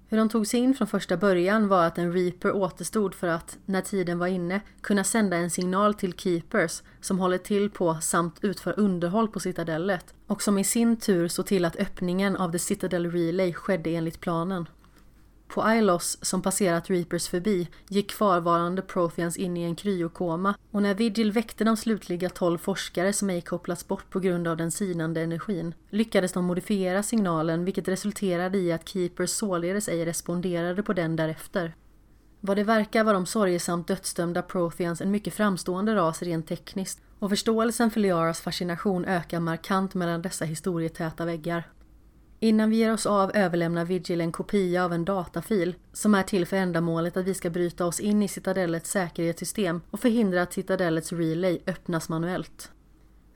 Hur 0.08 0.18
de 0.18 0.28
tog 0.28 0.46
sig 0.46 0.60
in 0.60 0.74
från 0.74 0.88
första 0.88 1.16
början 1.16 1.68
var 1.68 1.86
att 1.86 1.98
en 1.98 2.12
reaper 2.12 2.52
återstod 2.52 3.14
för 3.14 3.26
att, 3.26 3.58
när 3.66 3.80
tiden 3.80 4.18
var 4.18 4.26
inne, 4.26 4.60
kunna 4.80 5.04
sända 5.04 5.36
en 5.36 5.50
signal 5.50 5.94
till 5.94 6.12
keepers 6.12 6.82
som 7.00 7.18
håller 7.18 7.38
till 7.38 7.70
på 7.70 7.98
samt 8.00 8.38
utför 8.40 8.80
underhåll 8.80 9.28
på 9.28 9.40
citadellet 9.40 10.14
och 10.26 10.42
som 10.42 10.58
i 10.58 10.64
sin 10.64 10.96
tur 10.96 11.28
såg 11.28 11.46
till 11.46 11.64
att 11.64 11.76
öppningen 11.76 12.36
av 12.36 12.52
The 12.52 12.58
Citadel 12.58 13.10
Relay 13.10 13.52
skedde 13.52 13.90
enligt 13.90 14.20
planen. 14.20 14.66
På 15.48 15.72
Ilos, 15.72 16.18
som 16.22 16.42
passerat 16.42 16.90
Reapers 16.90 17.28
förbi, 17.28 17.68
gick 17.88 18.10
kvarvarande 18.10 18.82
Protheans 18.82 19.36
in 19.36 19.56
i 19.56 19.62
en 19.62 19.76
kryokoma 19.76 20.54
och 20.70 20.82
när 20.82 20.94
Vigil 20.94 21.32
väckte 21.32 21.64
de 21.64 21.76
slutliga 21.76 22.28
tolv 22.28 22.58
forskare 22.58 23.12
som 23.12 23.30
ej 23.30 23.40
kopplats 23.40 23.88
bort 23.88 24.10
på 24.10 24.20
grund 24.20 24.48
av 24.48 24.56
den 24.56 24.70
sinande 24.70 25.20
energin 25.20 25.74
lyckades 25.90 26.32
de 26.32 26.44
modifiera 26.44 27.02
signalen 27.02 27.64
vilket 27.64 27.88
resulterade 27.88 28.58
i 28.58 28.72
att 28.72 28.88
Keepers 28.88 29.30
således 29.30 29.88
ej 29.88 30.04
responderade 30.04 30.82
på 30.82 30.92
den 30.92 31.16
därefter. 31.16 31.74
Vad 32.40 32.56
det 32.56 32.64
verkar 32.64 33.04
var 33.04 33.14
de 33.14 33.26
sorgesamt 33.26 33.88
dödsdömda 33.88 34.42
Protheans 34.42 35.00
en 35.00 35.10
mycket 35.10 35.34
framstående 35.34 35.94
ras 35.94 36.22
rent 36.22 36.48
tekniskt 36.48 37.00
och 37.18 37.30
förståelsen 37.30 37.90
för 37.90 38.00
Liaras 38.00 38.40
fascination 38.40 39.04
ökar 39.04 39.40
markant 39.40 39.94
mellan 39.94 40.22
dessa 40.22 40.44
historietäta 40.44 41.24
väggar. 41.24 41.68
Innan 42.40 42.70
vi 42.70 42.76
ger 42.76 42.92
oss 42.92 43.06
av 43.06 43.30
överlämnar 43.34 43.84
Vigil 43.84 44.20
en 44.20 44.32
kopia 44.32 44.84
av 44.84 44.92
en 44.92 45.04
datafil 45.04 45.74
som 45.92 46.14
är 46.14 46.22
till 46.22 46.46
för 46.46 46.56
ändamålet 46.56 47.16
att 47.16 47.24
vi 47.24 47.34
ska 47.34 47.50
bryta 47.50 47.86
oss 47.86 48.00
in 48.00 48.22
i 48.22 48.28
Citadellets 48.28 48.90
säkerhetssystem 48.90 49.80
och 49.90 50.00
förhindra 50.00 50.42
att 50.42 50.52
Citadellets 50.52 51.12
relay 51.12 51.58
öppnas 51.66 52.08
manuellt. 52.08 52.70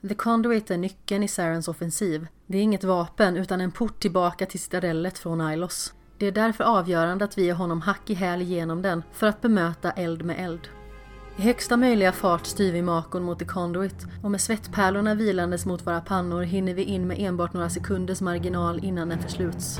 The 0.07 0.15
Conduit 0.15 0.71
är 0.71 0.77
nyckeln 0.77 1.23
i 1.23 1.27
Sarens 1.27 1.67
offensiv. 1.67 2.27
Det 2.47 2.57
är 2.57 2.61
inget 2.61 2.83
vapen 2.83 3.37
utan 3.37 3.61
en 3.61 3.71
port 3.71 3.99
tillbaka 3.99 4.45
till 4.45 4.59
Citadellet 4.59 5.17
från 5.17 5.51
Ilos. 5.51 5.93
Det 6.17 6.25
är 6.25 6.31
därför 6.31 6.63
avgörande 6.63 7.25
att 7.25 7.37
vi 7.37 7.45
ger 7.45 7.53
honom 7.53 7.81
hack 7.81 8.09
i 8.09 8.13
häl 8.13 8.41
genom 8.41 8.81
den 8.81 9.03
för 9.13 9.27
att 9.27 9.41
bemöta 9.41 9.91
eld 9.91 10.25
med 10.25 10.35
eld. 10.39 10.69
I 11.37 11.41
högsta 11.41 11.77
möjliga 11.77 12.11
fart 12.11 12.45
styr 12.45 12.71
vi 12.71 12.81
makon 12.81 13.23
mot 13.23 13.39
The 13.39 13.45
Conduit 13.45 14.05
och 14.23 14.31
med 14.31 14.41
svettpärlorna 14.41 15.15
vilandes 15.15 15.65
mot 15.65 15.87
våra 15.87 16.01
pannor 16.01 16.41
hinner 16.41 16.73
vi 16.73 16.83
in 16.83 17.07
med 17.07 17.17
enbart 17.19 17.53
några 17.53 17.69
sekunders 17.69 18.21
marginal 18.21 18.79
innan 18.83 19.09
den 19.09 19.19
försluts. 19.19 19.79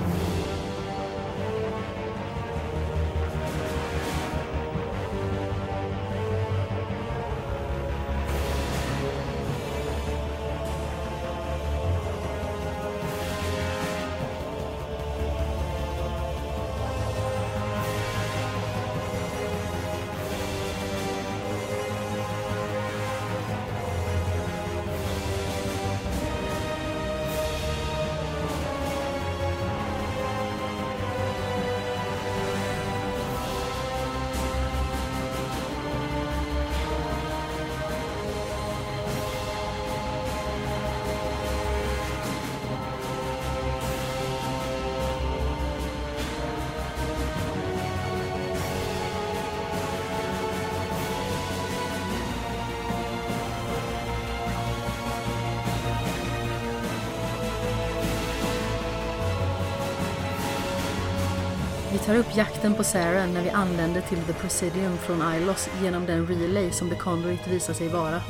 Upp 62.20 62.36
jakten 62.36 62.74
på 62.74 62.84
Sarah 62.84 63.30
när 63.34 63.44
vi 63.44 63.50
anländer 63.50 64.02
till 64.02 64.24
The 64.24 64.34
Presidium 64.34 64.98
från 64.98 65.34
Ilos 65.36 65.70
genom 65.82 66.06
den 66.06 66.28
relay 66.28 66.72
som 66.72 66.90
The 66.90 66.96
Conduit 66.96 67.48
visar 67.48 67.74
sig 67.74 67.88
vara. 67.88 68.22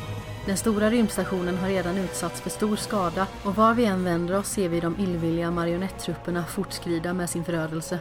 Den 0.46 0.58
stora 0.58 0.90
rymdstationen 0.90 1.58
har 1.58 1.68
redan 1.68 1.98
utsatts 1.98 2.42
för 2.42 2.50
stor 2.50 2.76
skada 2.76 3.28
och 3.44 3.56
var 3.56 3.74
vi 3.74 3.86
än 3.86 4.04
vänder 4.04 4.38
oss 4.38 4.48
ser 4.48 4.70
vi 4.70 4.80
de 4.80 5.00
illvilliga 5.00 5.52
marionettrupperna 5.52 6.46
fortskrida 6.46 7.14
med 7.14 7.30
sin 7.30 7.44
förödelse. 7.44 8.00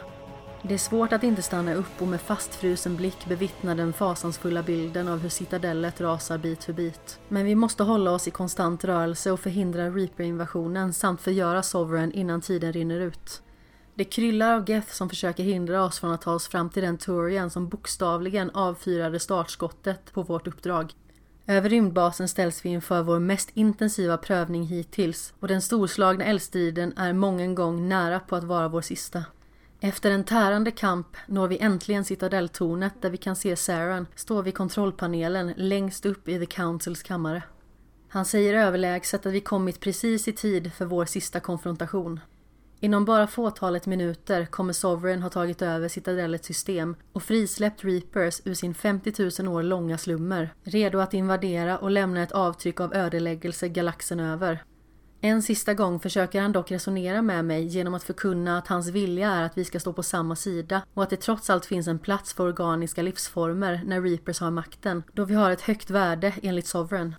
Det 0.61 0.73
är 0.73 0.77
svårt 0.77 1.13
att 1.13 1.23
inte 1.23 1.41
stanna 1.41 1.73
upp 1.73 2.01
och 2.01 2.07
med 2.07 2.21
fastfrusen 2.21 2.95
blick 2.95 3.25
bevittna 3.25 3.75
den 3.75 3.93
fasansfulla 3.93 4.63
bilden 4.63 5.07
av 5.07 5.19
hur 5.19 5.29
citadellet 5.29 6.01
rasar 6.01 6.37
bit 6.37 6.63
för 6.63 6.73
bit. 6.73 7.19
Men 7.27 7.45
vi 7.45 7.55
måste 7.55 7.83
hålla 7.83 8.11
oss 8.11 8.27
i 8.27 8.31
konstant 8.31 8.83
rörelse 8.83 9.31
och 9.31 9.39
förhindra 9.39 9.89
Reaper-invasionen 9.89 10.93
samt 10.93 11.21
förgöra 11.21 11.63
Sovereign 11.63 12.11
innan 12.11 12.41
tiden 12.41 12.73
rinner 12.73 12.99
ut. 12.99 13.41
Det 13.99 14.05
kryllar 14.05 14.53
av 14.53 14.69
Geth 14.69 14.91
som 14.91 15.09
försöker 15.09 15.43
hindra 15.43 15.83
oss 15.83 15.99
från 15.99 16.11
att 16.11 16.21
ta 16.21 16.33
oss 16.33 16.47
fram 16.47 16.69
till 16.69 16.83
den 16.83 16.97
Turian 16.97 17.49
som 17.49 17.69
bokstavligen 17.69 18.49
avfyrade 18.49 19.19
startskottet 19.19 20.13
på 20.13 20.23
vårt 20.23 20.47
uppdrag. 20.47 20.93
Över 21.47 21.69
rymdbasen 21.69 22.27
ställs 22.27 22.65
vi 22.65 22.69
inför 22.69 23.03
vår 23.03 23.19
mest 23.19 23.49
intensiva 23.53 24.17
prövning 24.17 24.63
hittills 24.63 25.33
och 25.39 25.47
den 25.47 25.61
storslagna 25.61 26.25
eldstriden 26.25 26.93
är 26.97 27.13
mången 27.13 27.55
gång 27.55 27.89
nära 27.89 28.19
på 28.19 28.35
att 28.35 28.43
vara 28.43 28.67
vår 28.67 28.81
sista. 28.81 29.23
Efter 29.79 30.11
en 30.11 30.23
tärande 30.23 30.71
kamp 30.71 31.17
når 31.27 31.47
vi 31.47 31.59
äntligen 31.59 32.05
citadelltornet 32.05 33.01
där 33.01 33.09
vi 33.09 33.17
kan 33.17 33.35
se 33.35 33.55
Saran 33.55 34.07
stå 34.15 34.41
vid 34.41 34.53
kontrollpanelen 34.53 35.53
längst 35.57 36.05
upp 36.05 36.27
i 36.27 36.39
The 36.39 36.45
Councils 36.45 37.03
kammare. 37.03 37.43
Han 38.09 38.25
säger 38.25 38.53
överlägset 38.53 39.25
att 39.25 39.33
vi 39.33 39.41
kommit 39.41 39.79
precis 39.79 40.27
i 40.27 40.33
tid 40.33 40.73
för 40.73 40.85
vår 40.85 41.05
sista 41.05 41.39
konfrontation. 41.39 42.19
Inom 42.81 43.05
bara 43.05 43.27
fåtalet 43.27 43.85
minuter 43.85 44.45
kommer 44.45 44.73
Sovereign 44.73 45.21
ha 45.21 45.29
tagit 45.29 45.61
över 45.61 45.87
Citadellets 45.87 46.47
system 46.47 46.95
och 47.13 47.23
frisläppt 47.23 47.83
Reapers 47.83 48.41
ur 48.45 48.53
sin 48.53 48.73
50 48.73 49.43
000 49.43 49.55
år 49.55 49.63
långa 49.63 49.97
slummer, 49.97 50.53
redo 50.63 50.99
att 50.99 51.13
invadera 51.13 51.77
och 51.77 51.91
lämna 51.91 52.23
ett 52.23 52.31
avtryck 52.31 52.79
av 52.79 52.93
ödeläggelse 52.93 53.67
galaxen 53.67 54.19
över. 54.19 54.63
En 55.21 55.41
sista 55.41 55.73
gång 55.73 55.99
försöker 55.99 56.41
han 56.41 56.51
dock 56.51 56.71
resonera 56.71 57.21
med 57.21 57.45
mig 57.45 57.65
genom 57.65 57.93
att 57.93 58.03
förkunna 58.03 58.57
att 58.57 58.67
hans 58.67 58.87
vilja 58.87 59.31
är 59.31 59.43
att 59.43 59.57
vi 59.57 59.65
ska 59.65 59.79
stå 59.79 59.93
på 59.93 60.03
samma 60.03 60.35
sida 60.35 60.81
och 60.93 61.03
att 61.03 61.09
det 61.09 61.21
trots 61.21 61.49
allt 61.49 61.65
finns 61.65 61.87
en 61.87 61.99
plats 61.99 62.33
för 62.33 62.43
organiska 62.43 63.01
livsformer 63.01 63.81
när 63.85 64.01
Reapers 64.01 64.39
har 64.39 64.51
makten, 64.51 65.03
då 65.13 65.25
vi 65.25 65.33
har 65.33 65.51
ett 65.51 65.61
högt 65.61 65.89
värde 65.89 66.33
enligt 66.41 66.67
Sovereign. 66.67 67.15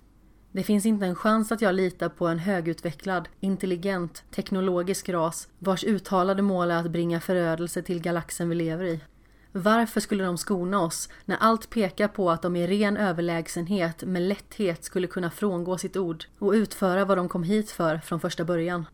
Det 0.53 0.63
finns 0.63 0.85
inte 0.85 1.05
en 1.05 1.15
chans 1.15 1.51
att 1.51 1.61
jag 1.61 1.75
litar 1.75 2.09
på 2.09 2.27
en 2.27 2.39
högutvecklad, 2.39 3.29
intelligent, 3.39 4.23
teknologisk 4.31 5.09
ras 5.09 5.47
vars 5.59 5.83
uttalade 5.83 6.41
mål 6.41 6.71
är 6.71 6.77
att 6.77 6.91
bringa 6.91 7.19
förödelse 7.19 7.81
till 7.81 8.01
galaxen 8.01 8.49
vi 8.49 8.55
lever 8.55 8.85
i. 8.85 8.99
Varför 9.51 9.99
skulle 9.99 10.23
de 10.23 10.37
skona 10.37 10.81
oss 10.81 11.09
när 11.25 11.37
allt 11.37 11.69
pekar 11.69 12.07
på 12.07 12.31
att 12.31 12.41
de 12.41 12.55
i 12.55 12.67
ren 12.67 12.97
överlägsenhet 12.97 14.03
med 14.03 14.21
lätthet 14.21 14.83
skulle 14.83 15.07
kunna 15.07 15.31
frångå 15.31 15.77
sitt 15.77 15.97
ord 15.97 16.25
och 16.39 16.51
utföra 16.51 17.05
vad 17.05 17.17
de 17.17 17.29
kom 17.29 17.43
hit 17.43 17.71
för 17.71 17.97
från 17.97 18.19
första 18.19 18.45
början? 18.45 18.85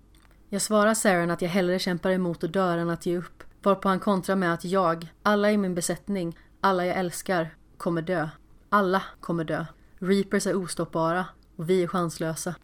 Jag 0.50 0.62
svarar 0.62 0.94
Saren 0.94 1.32
att 1.32 1.42
jag 1.42 1.50
hellre 1.50 1.80
kämpar 1.80 2.12
emot 2.12 2.44
och 2.44 2.50
dör 2.50 2.78
än 2.78 2.90
att 2.90 3.06
ge 3.06 3.18
upp, 3.18 3.44
varpå 3.64 3.90
han 3.90 4.00
kontrar 4.00 4.36
med 4.36 4.54
att 4.54 4.66
jag, 4.66 5.14
alla 5.24 5.52
i 5.52 5.58
min 5.58 5.76
besättning, 5.76 6.38
alla 6.62 6.86
jag 6.86 6.98
älskar, 6.98 7.56
kommer 7.78 8.02
dö. 8.02 8.30
Alla 8.70 9.04
kommer 9.20 9.44
dö. 9.44 9.66
Reapers 10.00 10.48
är 10.48 10.56
ostoppbara 10.56 11.26
och 11.58 11.70
vi 11.70 11.84
är 11.84 11.88
chanslösa. 11.88 12.56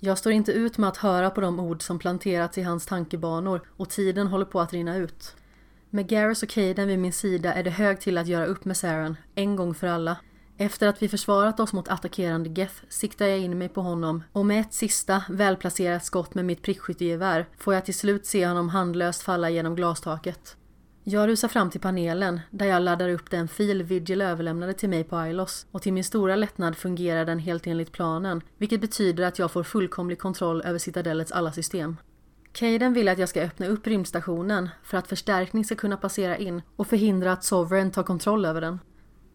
Jag 0.00 0.18
står 0.18 0.32
inte 0.32 0.52
ut 0.52 0.78
med 0.78 0.88
att 0.88 0.96
höra 0.96 1.30
på 1.30 1.40
de 1.40 1.60
ord 1.60 1.82
som 1.82 1.98
planterats 1.98 2.58
i 2.58 2.62
hans 2.62 2.86
tankebanor 2.86 3.62
och 3.76 3.90
tiden 3.90 4.26
håller 4.26 4.44
på 4.44 4.60
att 4.60 4.72
rinna 4.72 4.96
ut. 4.96 5.36
Med 5.90 6.08
Garrus 6.08 6.42
och 6.42 6.48
Caden 6.48 6.88
vid 6.88 6.98
min 6.98 7.12
sida 7.12 7.54
är 7.54 7.62
det 7.62 7.70
hög 7.70 8.00
till 8.00 8.18
att 8.18 8.26
göra 8.26 8.46
upp 8.46 8.64
med 8.64 8.76
Saren, 8.76 9.16
en 9.34 9.56
gång 9.56 9.74
för 9.74 9.86
alla. 9.86 10.16
Efter 10.56 10.88
att 10.88 11.02
vi 11.02 11.08
försvarat 11.08 11.60
oss 11.60 11.72
mot 11.72 11.88
attackerande 11.88 12.50
Geth 12.50 12.74
siktar 12.88 13.26
jag 13.26 13.38
in 13.38 13.58
mig 13.58 13.68
på 13.68 13.80
honom 13.80 14.22
och 14.32 14.46
med 14.46 14.60
ett 14.60 14.72
sista 14.72 15.24
välplacerat 15.28 16.04
skott 16.04 16.34
med 16.34 16.44
mitt 16.44 16.62
prickskyttegevär 16.62 17.48
får 17.58 17.74
jag 17.74 17.84
till 17.84 17.94
slut 17.94 18.26
se 18.26 18.46
honom 18.46 18.68
handlöst 18.68 19.22
falla 19.22 19.50
genom 19.50 19.76
glastaket. 19.76 20.56
Jag 21.04 21.28
rusar 21.28 21.48
fram 21.48 21.70
till 21.70 21.80
panelen 21.80 22.40
där 22.50 22.66
jag 22.66 22.82
laddar 22.82 23.08
upp 23.08 23.30
den 23.30 23.48
fil 23.48 23.82
Vigil 23.82 24.20
överlämnade 24.20 24.74
till 24.74 24.88
mig 24.88 25.04
på 25.04 25.26
Ilos 25.26 25.66
och 25.70 25.82
till 25.82 25.92
min 25.92 26.04
stora 26.04 26.36
lättnad 26.36 26.76
fungerar 26.76 27.24
den 27.24 27.38
helt 27.38 27.66
enligt 27.66 27.92
planen 27.92 28.42
vilket 28.58 28.80
betyder 28.80 29.24
att 29.24 29.38
jag 29.38 29.50
får 29.50 29.62
fullkomlig 29.62 30.18
kontroll 30.18 30.62
över 30.62 30.78
Citadellets 30.78 31.32
alla 31.32 31.52
system. 31.52 31.96
Caden 32.52 32.92
vill 32.92 33.08
att 33.08 33.18
jag 33.18 33.28
ska 33.28 33.42
öppna 33.42 33.66
upp 33.66 33.86
rymdstationen 33.86 34.68
för 34.84 34.98
att 34.98 35.08
förstärkning 35.08 35.64
ska 35.64 35.74
kunna 35.74 35.96
passera 35.96 36.36
in 36.36 36.62
och 36.76 36.86
förhindra 36.86 37.32
att 37.32 37.44
Sovereign 37.44 37.90
tar 37.90 38.02
kontroll 38.02 38.44
över 38.44 38.60
den. 38.60 38.78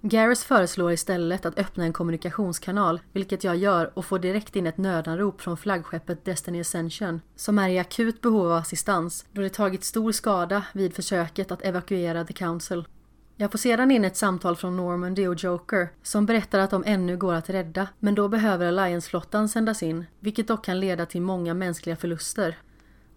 Garris 0.02 0.44
föreslår 0.44 0.92
istället 0.92 1.46
att 1.46 1.60
öppna 1.60 1.84
en 1.84 1.94
kommunikationskanal, 1.94 3.02
vilket 3.14 3.44
jag 3.44 3.56
gör 3.56 3.92
och 3.94 4.06
får 4.06 4.20
direkt 4.20 4.56
in 4.56 4.68
ett 4.68 4.78
nödanrop 4.78 5.42
från 5.42 5.58
flaggskeppet 5.58 6.26
Destiny 6.26 6.62
Ascension, 6.62 7.22
som 7.36 7.60
är 7.60 7.70
i 7.70 7.80
akut 7.80 8.22
behov 8.22 8.46
av 8.46 8.58
assistans 8.58 9.26
då 9.32 9.42
det 9.42 9.50
tagit 9.50 9.84
stor 9.84 10.12
skada 10.12 10.66
vid 10.74 10.96
försöket 10.96 11.52
att 11.52 11.62
evakuera 11.62 12.26
The 12.26 12.34
Council. 12.34 12.88
Jag 13.36 13.52
får 13.52 13.58
sedan 13.58 13.92
in 13.92 14.06
ett 14.06 14.18
samtal 14.18 14.56
från 14.56 14.78
Normandy 14.78 15.28
och 15.28 15.44
Joker 15.44 15.90
som 16.04 16.26
berättar 16.26 16.60
att 16.60 16.72
de 16.72 16.84
ännu 16.86 17.18
går 17.18 17.34
att 17.34 17.50
rädda, 17.50 17.88
men 18.00 18.16
då 18.16 18.28
behöver 18.28 18.68
Alliance-flottan 18.68 19.50
sändas 19.50 19.84
in, 19.84 20.06
vilket 20.20 20.48
dock 20.48 20.66
kan 20.66 20.80
leda 20.80 21.06
till 21.06 21.22
många 21.22 21.54
mänskliga 21.54 21.96
förluster. 21.96 22.58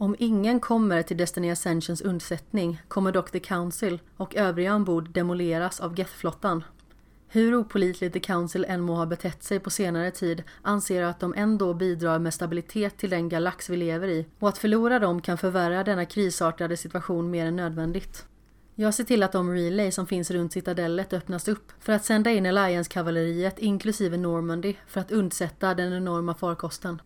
Om 0.02 0.16
ingen 0.18 0.60
kommer 0.60 1.02
till 1.02 1.16
Destiny 1.16 1.50
Ascensions 1.50 2.00
undsättning 2.00 2.82
kommer 2.88 3.12
dock 3.12 3.30
The 3.30 3.40
Council 3.40 4.00
och 4.16 4.36
övriga 4.36 4.74
ombord 4.74 5.10
demoleras 5.10 5.80
av 5.80 5.94
Geth-flottan. 5.94 6.64
Hur 7.28 7.54
opolitligt 7.54 8.12
The 8.12 8.20
Council 8.20 8.64
än 8.68 8.80
må 8.80 8.94
ha 8.94 9.06
betett 9.06 9.42
sig 9.42 9.60
på 9.60 9.70
senare 9.70 10.10
tid 10.10 10.42
anser 10.62 11.00
jag 11.00 11.10
att 11.10 11.20
de 11.20 11.34
ändå 11.36 11.74
bidrar 11.74 12.18
med 12.18 12.34
stabilitet 12.34 12.96
till 12.96 13.10
den 13.10 13.28
galax 13.28 13.70
vi 13.70 13.76
lever 13.76 14.08
i 14.08 14.26
och 14.38 14.48
att 14.48 14.58
förlora 14.58 14.98
dem 14.98 15.20
kan 15.22 15.38
förvärra 15.38 15.84
denna 15.84 16.04
krisartade 16.04 16.76
situation 16.76 17.30
mer 17.30 17.46
än 17.46 17.56
nödvändigt. 17.56 18.24
Jag 18.74 18.94
ser 18.94 19.04
till 19.04 19.22
att 19.22 19.32
de 19.32 19.50
relay 19.50 19.92
som 19.92 20.06
finns 20.06 20.30
runt 20.30 20.52
citadellet 20.52 21.12
öppnas 21.12 21.48
upp 21.48 21.72
för 21.80 21.92
att 21.92 22.04
sända 22.04 22.30
in 22.30 22.46
Alliance-kavalleriet 22.46 23.58
inklusive 23.58 24.16
Normandy 24.16 24.74
för 24.86 25.00
att 25.00 25.12
undsätta 25.12 25.74
den 25.74 25.92
enorma 25.92 26.34
farkosten. 26.34 27.00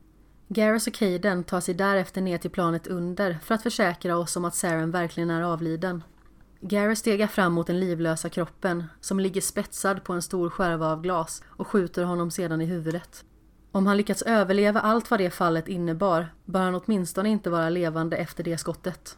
Garrus 0.48 0.86
och 0.86 0.94
Caden 0.94 1.44
tar 1.44 1.60
sig 1.60 1.74
därefter 1.74 2.20
ner 2.20 2.38
till 2.38 2.50
planet 2.50 2.86
under 2.86 3.38
för 3.42 3.54
att 3.54 3.62
försäkra 3.62 4.16
oss 4.16 4.36
om 4.36 4.44
att 4.44 4.54
Saren 4.54 4.90
verkligen 4.90 5.30
är 5.30 5.42
avliden. 5.42 6.02
Garrus 6.60 6.98
stegar 6.98 7.26
fram 7.26 7.52
mot 7.52 7.66
den 7.66 7.80
livlösa 7.80 8.28
kroppen 8.28 8.84
som 9.00 9.20
ligger 9.20 9.40
spetsad 9.40 10.04
på 10.04 10.12
en 10.12 10.22
stor 10.22 10.50
skärva 10.50 10.92
av 10.92 11.02
glas 11.02 11.42
och 11.46 11.66
skjuter 11.68 12.04
honom 12.04 12.30
sedan 12.30 12.60
i 12.60 12.64
huvudet. 12.64 13.24
Om 13.72 13.86
han 13.86 13.96
lyckats 13.96 14.22
överleva 14.22 14.80
allt 14.80 15.10
vad 15.10 15.20
det 15.20 15.30
fallet 15.30 15.68
innebar 15.68 16.34
bör 16.44 16.60
han 16.60 16.74
åtminstone 16.74 17.28
inte 17.28 17.50
vara 17.50 17.70
levande 17.70 18.16
efter 18.16 18.44
det 18.44 18.58
skottet. 18.58 19.16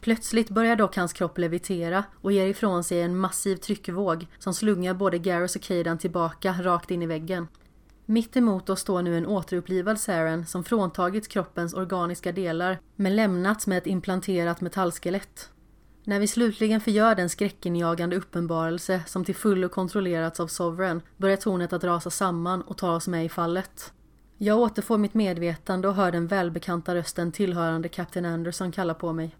Plötsligt 0.00 0.50
börjar 0.50 0.76
dock 0.76 0.96
hans 0.96 1.12
kropp 1.12 1.38
levitera 1.38 2.04
och 2.20 2.32
ger 2.32 2.46
ifrån 2.46 2.84
sig 2.84 3.02
en 3.02 3.18
massiv 3.18 3.56
tryckvåg 3.56 4.26
som 4.38 4.54
slungar 4.54 4.94
både 4.94 5.18
Garrus 5.18 5.56
och 5.56 5.62
Caden 5.62 5.98
tillbaka 5.98 6.54
rakt 6.62 6.90
in 6.90 7.02
i 7.02 7.06
väggen. 7.06 7.48
Mitt 8.10 8.36
emot 8.36 8.70
oss 8.70 8.80
står 8.80 9.02
nu 9.02 9.16
en 9.16 9.26
återupplivad 9.26 10.00
Saren 10.00 10.46
som 10.46 10.64
fråntagits 10.64 11.28
kroppens 11.28 11.74
organiska 11.74 12.32
delar 12.32 12.78
men 12.96 13.16
lämnats 13.16 13.66
med 13.66 13.78
ett 13.78 13.86
implanterat 13.86 14.60
metallskelett. 14.60 15.50
När 16.04 16.18
vi 16.18 16.26
slutligen 16.26 16.80
förgör 16.80 17.14
den 17.14 17.28
skräckinjagande 17.28 18.16
uppenbarelse 18.16 19.02
som 19.06 19.24
till 19.24 19.34
fullo 19.34 19.68
kontrollerats 19.68 20.40
av 20.40 20.46
Sovereign 20.46 21.00
börjar 21.16 21.36
tornet 21.36 21.72
att 21.72 21.84
rasa 21.84 22.10
samman 22.10 22.62
och 22.62 22.76
ta 22.76 22.94
oss 22.94 23.08
med 23.08 23.24
i 23.24 23.28
fallet. 23.28 23.92
Jag 24.38 24.58
återfår 24.58 24.98
mitt 24.98 25.14
medvetande 25.14 25.88
och 25.88 25.94
hör 25.94 26.12
den 26.12 26.26
välbekanta 26.26 26.94
rösten 26.94 27.32
tillhörande 27.32 27.88
Captain 27.88 28.26
Anderson 28.26 28.72
kalla 28.72 28.94
på 28.94 29.12
mig. 29.12 29.36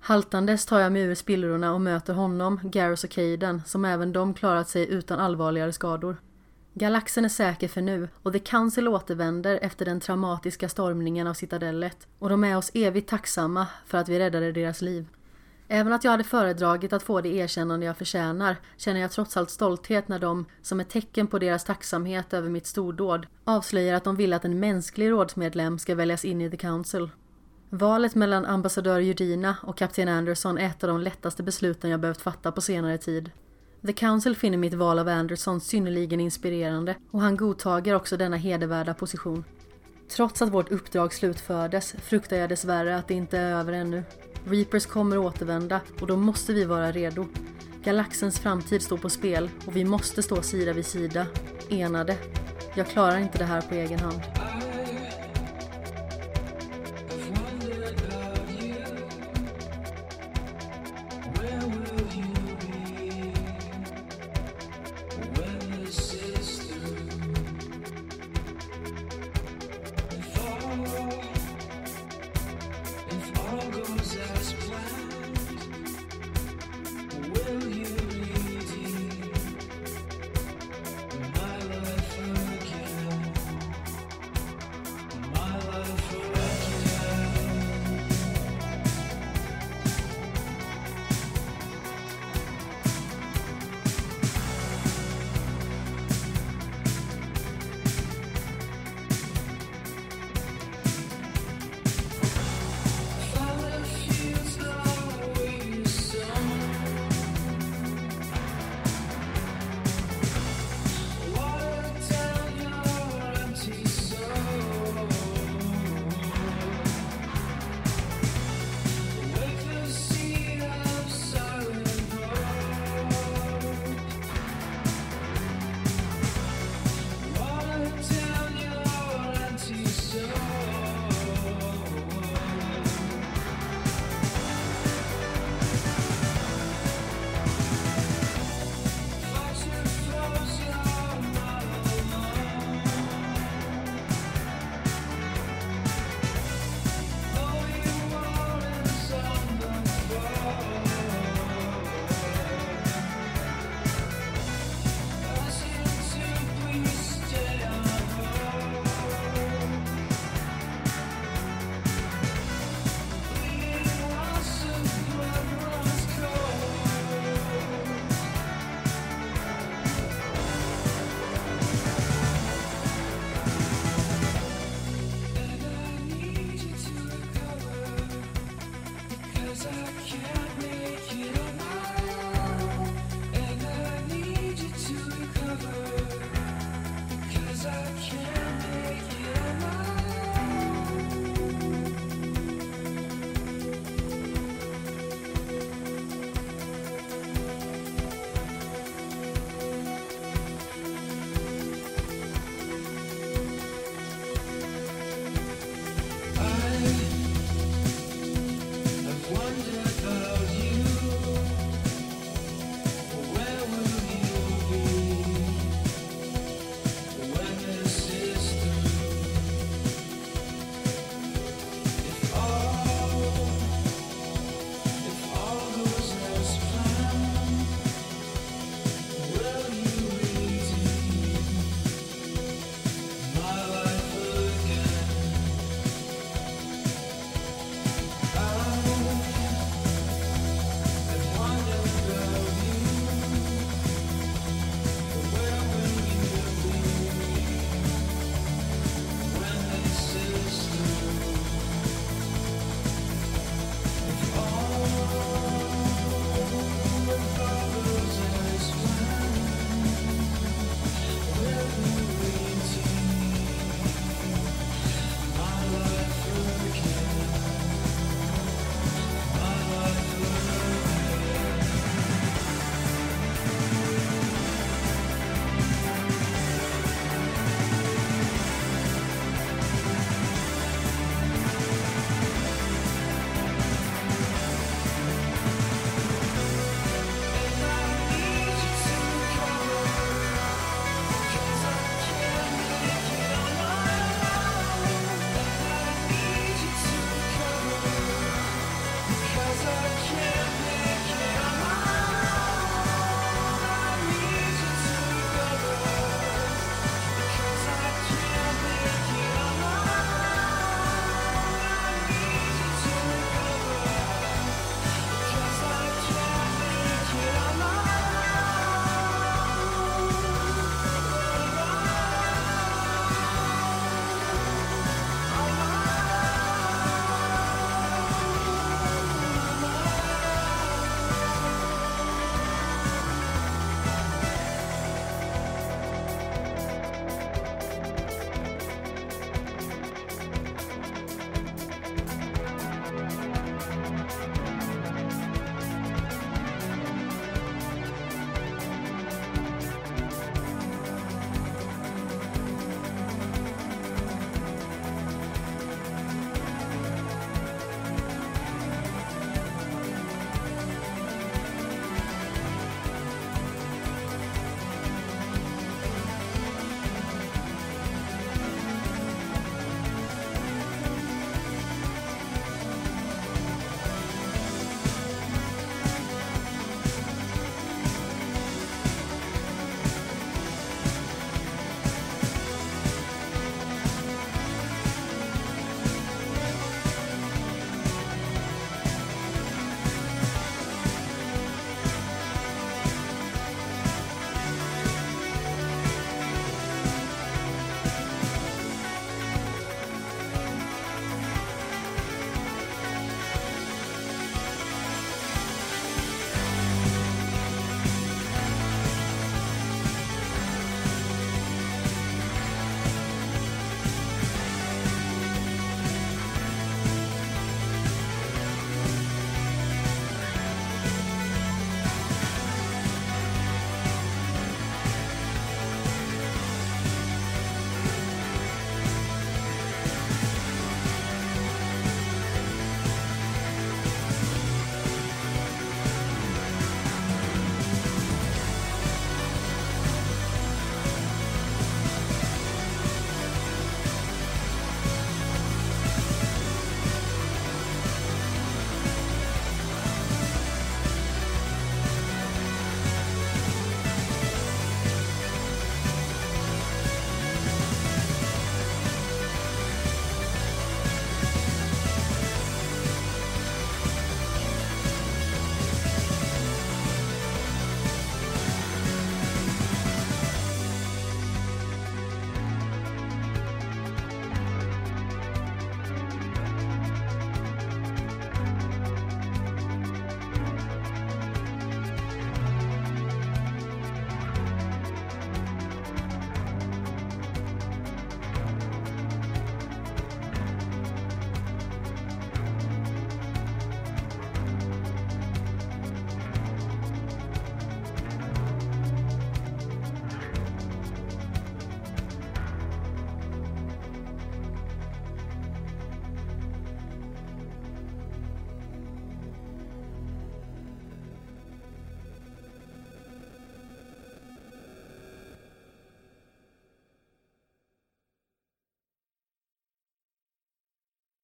Haltandes 0.00 0.66
tar 0.66 0.80
jag 0.80 0.92
mig 0.92 1.02
ur 1.02 1.14
spillrorna 1.14 1.74
och 1.74 1.80
möter 1.80 2.14
honom, 2.14 2.60
Garrus 2.62 3.04
och 3.04 3.10
Caden 3.10 3.62
som 3.66 3.84
även 3.84 4.12
de 4.12 4.34
klarat 4.34 4.68
sig 4.68 4.90
utan 4.90 5.20
allvarligare 5.20 5.72
skador. 5.72 6.16
Galaxen 6.74 7.24
är 7.24 7.28
säker 7.28 7.68
för 7.68 7.80
nu 7.80 8.08
och 8.22 8.32
The 8.32 8.38
Council 8.38 8.88
återvänder 8.88 9.58
efter 9.62 9.84
den 9.84 10.00
traumatiska 10.00 10.68
stormningen 10.68 11.26
av 11.26 11.34
Citadellet 11.34 12.06
och 12.18 12.28
de 12.28 12.44
är 12.44 12.56
oss 12.56 12.70
evigt 12.74 13.10
tacksamma 13.10 13.66
för 13.86 13.98
att 13.98 14.08
vi 14.08 14.18
räddade 14.18 14.52
deras 14.52 14.82
liv. 14.82 15.06
Även 15.68 15.92
att 15.92 16.04
jag 16.04 16.10
hade 16.10 16.24
föredragit 16.24 16.92
att 16.92 17.02
få 17.02 17.20
det 17.20 17.28
erkännande 17.28 17.86
jag 17.86 17.96
förtjänar 17.96 18.56
känner 18.76 19.00
jag 19.00 19.10
trots 19.10 19.36
allt 19.36 19.50
stolthet 19.50 20.08
när 20.08 20.18
de, 20.18 20.44
som 20.62 20.80
ett 20.80 20.88
tecken 20.88 21.26
på 21.26 21.38
deras 21.38 21.64
tacksamhet 21.64 22.32
över 22.32 22.48
mitt 22.48 22.66
stordåd, 22.66 23.26
avslöjar 23.44 23.94
att 23.94 24.04
de 24.04 24.16
vill 24.16 24.32
att 24.32 24.44
en 24.44 24.60
mänsklig 24.60 25.10
rådsmedlem 25.10 25.78
ska 25.78 25.94
väljas 25.94 26.24
in 26.24 26.40
i 26.40 26.50
The 26.50 26.56
Council. 26.56 27.10
Valet 27.68 28.14
mellan 28.14 28.46
ambassadör 28.46 29.00
Judina 29.00 29.56
och 29.62 29.76
kapten 29.76 30.08
Anderson 30.08 30.58
är 30.58 30.66
ett 30.66 30.84
av 30.84 30.88
de 30.88 31.00
lättaste 31.00 31.42
besluten 31.42 31.90
jag 31.90 32.00
behövt 32.00 32.20
fatta 32.20 32.52
på 32.52 32.60
senare 32.60 32.98
tid. 32.98 33.30
The 33.86 33.92
Council 33.92 34.36
finner 34.36 34.58
mitt 34.58 34.74
val 34.74 34.98
av 34.98 35.08
Anderson 35.08 35.60
synnerligen 35.60 36.20
inspirerande 36.20 36.96
och 37.10 37.20
han 37.20 37.36
godtager 37.36 37.94
också 37.94 38.16
denna 38.16 38.36
hedervärda 38.36 38.94
position. 38.94 39.44
Trots 40.08 40.42
att 40.42 40.48
vårt 40.48 40.72
uppdrag 40.72 41.14
slutfördes 41.14 41.92
fruktar 41.92 42.36
jag 42.36 42.48
dessvärre 42.48 42.96
att 42.96 43.08
det 43.08 43.14
inte 43.14 43.38
är 43.38 43.54
över 43.54 43.72
ännu. 43.72 44.02
Reapers 44.44 44.86
kommer 44.86 45.18
återvända 45.18 45.80
och 46.00 46.06
då 46.06 46.16
måste 46.16 46.52
vi 46.52 46.64
vara 46.64 46.92
redo. 46.92 47.26
Galaxens 47.84 48.38
framtid 48.38 48.82
står 48.82 48.96
på 48.96 49.10
spel 49.10 49.50
och 49.66 49.76
vi 49.76 49.84
måste 49.84 50.22
stå 50.22 50.42
sida 50.42 50.72
vid 50.72 50.86
sida, 50.86 51.26
enade. 51.68 52.16
Jag 52.74 52.86
klarar 52.86 53.18
inte 53.18 53.38
det 53.38 53.44
här 53.44 53.60
på 53.60 53.74
egen 53.74 54.00
hand. 54.00 54.20